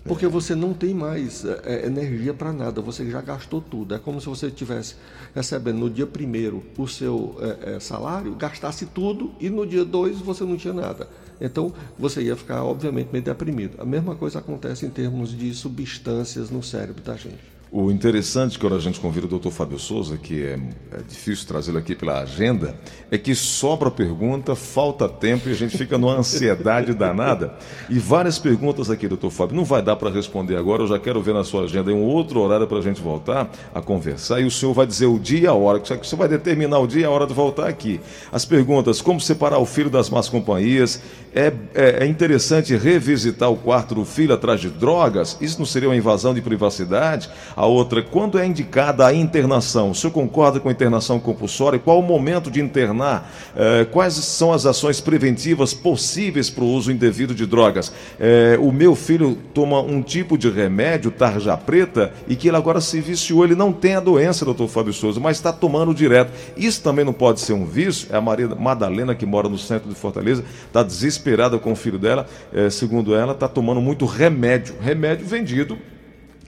Porque 0.04 0.26
você 0.26 0.56
não 0.56 0.74
tem 0.74 0.94
mais 0.94 1.46
é, 1.46 1.86
energia 1.86 2.34
para 2.34 2.52
nada, 2.52 2.82
você 2.82 3.10
já 3.10 3.22
gastou 3.22 3.62
tudo. 3.62 3.94
É 3.94 4.00
como 4.00 4.20
se 4.20 4.28
você 4.28 4.48
estivesse 4.48 4.96
recebendo 5.36 5.78
no 5.78 5.90
dia 5.90 6.08
primeiro 6.08 6.64
o 6.76 6.88
seu 6.88 7.38
é, 7.40 7.76
é, 7.76 7.80
salário, 7.80 8.34
gastasse 8.34 8.88
tudo 8.88 9.32
e 9.40 9.50
no 9.50 9.66
dia 9.66 9.86
dois 9.86 10.18
você 10.20 10.44
não 10.44 10.58
tinha 10.58 10.74
nada. 10.74 11.08
Então 11.40 11.74
você 12.00 12.24
ia 12.24 12.36
ficar, 12.36 12.64
obviamente, 12.64 13.10
meio 13.12 13.24
deprimido. 13.24 13.80
A 13.80 13.86
mesma 13.86 14.16
coisa 14.16 14.40
acontece 14.40 14.86
em 14.86 14.90
termos 14.90 15.38
de 15.38 15.54
substâncias 15.54 16.50
no 16.50 16.64
cérebro 16.64 17.04
da 17.04 17.16
gente. 17.16 17.51
O 17.74 17.90
interessante, 17.90 18.60
quando 18.60 18.76
a 18.76 18.80
gente 18.80 19.00
convida 19.00 19.28
o 19.28 19.30
doutor 19.30 19.50
Fábio 19.50 19.80
Souza, 19.80 20.18
que 20.18 20.44
é, 20.44 20.60
é 20.92 21.02
difícil 21.08 21.48
trazê-lo 21.48 21.78
aqui 21.78 21.96
pela 21.96 22.20
agenda, 22.20 22.76
é 23.10 23.18
que 23.18 23.34
sobra 23.34 23.90
pergunta, 23.90 24.58
falta 24.58 25.08
tempo 25.08 25.48
e 25.48 25.54
a 25.54 25.56
gente 25.56 25.78
fica 25.78 25.98
numa 25.98 26.18
ansiedade 26.18 26.94
danada. 26.94 27.56
E 27.90 27.98
várias 27.98 28.38
perguntas 28.38 28.90
aqui, 28.90 29.08
doutor 29.08 29.30
Fábio. 29.30 29.56
Não 29.56 29.64
vai 29.64 29.82
dar 29.82 29.96
para 29.96 30.10
responder 30.10 30.58
agora, 30.58 30.84
eu 30.84 30.88
já 30.88 31.00
quero 31.00 31.22
ver 31.22 31.34
na 31.34 31.46
sua 31.46 31.64
agenda 31.64 31.90
em 31.90 31.96
um 31.96 32.04
outro 32.04 32.42
horário 32.42 32.68
para 32.68 32.78
a 32.78 32.82
gente 32.82 33.02
voltar 33.02 33.50
a 33.74 33.82
conversar. 33.82 34.42
E 34.42 34.44
o 34.44 34.52
senhor 34.52 34.74
vai 34.74 34.86
dizer 34.86 35.06
o 35.06 35.18
dia 35.18 35.40
e 35.40 35.48
a 35.48 35.54
hora, 35.54 35.80
que 35.80 35.96
você 35.96 36.16
vai 36.18 36.28
determinar 36.28 36.80
o 36.80 36.86
dia 36.86 37.04
e 37.04 37.06
a 37.06 37.10
hora 37.10 37.26
de 37.26 37.34
voltar 37.34 37.70
aqui. 37.70 38.02
As 38.34 38.44
perguntas: 38.44 39.02
como 39.02 39.22
separar 39.22 39.60
o 39.60 39.66
filho 39.66 39.90
das 39.90 40.10
más 40.10 40.28
companhias? 40.28 41.02
É, 41.34 41.54
é, 41.74 42.04
é 42.04 42.06
interessante 42.06 42.76
revisitar 42.76 43.50
o 43.50 43.56
quarto 43.56 43.96
do 43.96 44.04
filho 44.04 44.34
atrás 44.34 44.60
de 44.60 44.70
drogas? 44.70 45.38
Isso 45.40 45.60
não 45.60 45.66
seria 45.66 45.88
uma 45.88 45.96
invasão 45.96 46.34
de 46.34 46.42
privacidade? 46.42 47.30
A 47.56 47.66
outra, 47.66 48.02
quando 48.02 48.38
é 48.38 48.46
indicada 48.46 49.06
a 49.08 49.14
internação? 49.14 49.92
O 49.92 49.96
senhor 49.96 50.12
concorda 50.12 50.60
com 50.60 50.68
a 50.68 50.72
internação 50.72 51.20
compulsória? 51.22 51.80
Qual 51.80 52.00
o 52.00 52.04
momento 52.04 52.52
de 52.52 52.60
internar? 52.60 53.32
É, 53.56 53.86
quais 53.86 54.16
são 54.16 54.52
as 54.52 54.66
ações 54.66 55.00
preventivas 55.00 55.74
possíveis 55.74 56.50
para 56.50 56.66
o 56.66 56.68
uso 56.68 56.92
indevido 56.92 57.34
de 57.34 57.46
drogas? 57.46 57.94
É, 58.20 58.58
o 58.60 58.72
meu 58.72 58.94
filho 58.94 59.38
toma 59.54 59.80
um 59.80 60.02
tipo 60.02 60.38
de 60.38 60.50
remédio, 60.50 61.12
tarja 61.12 61.56
preta, 61.56 62.12
e 62.28 62.36
que 62.36 62.50
ele 62.50 62.58
agora 62.58 62.82
se 62.82 63.00
viciou. 63.00 63.46
Ele 63.46 63.56
não 63.56 63.72
tem 63.72 63.96
a 63.96 64.02
doença, 64.02 64.44
doutor 64.44 64.68
Fábio 64.68 64.92
Souza, 64.92 65.20
mas 65.20 65.38
está 65.38 65.54
tomando 65.54 65.94
direto. 65.94 66.34
Isso 66.58 66.82
também 66.82 67.06
não 67.06 67.14
pode 67.14 67.40
ser 67.40 67.54
um 67.54 67.66
vício? 67.66 68.10
É 68.12 68.18
a 68.18 68.22
Maria 68.22 68.50
Madalena, 68.50 69.16
que 69.16 69.26
mora 69.26 69.48
no 69.48 69.58
centro 69.58 69.88
de 69.88 69.96
Fortaleza, 69.96 70.44
está 70.68 70.84
desesperada 70.84 71.21
com 71.60 71.72
o 71.72 71.76
filho 71.76 71.98
dela. 71.98 72.28
É, 72.54 72.70
segundo 72.70 73.16
ela, 73.16 73.34
está 73.34 73.48
tomando 73.48 73.82
muito 73.82 74.06
remédio. 74.06 74.76
Remédio 74.82 75.26
vendido 75.26 75.78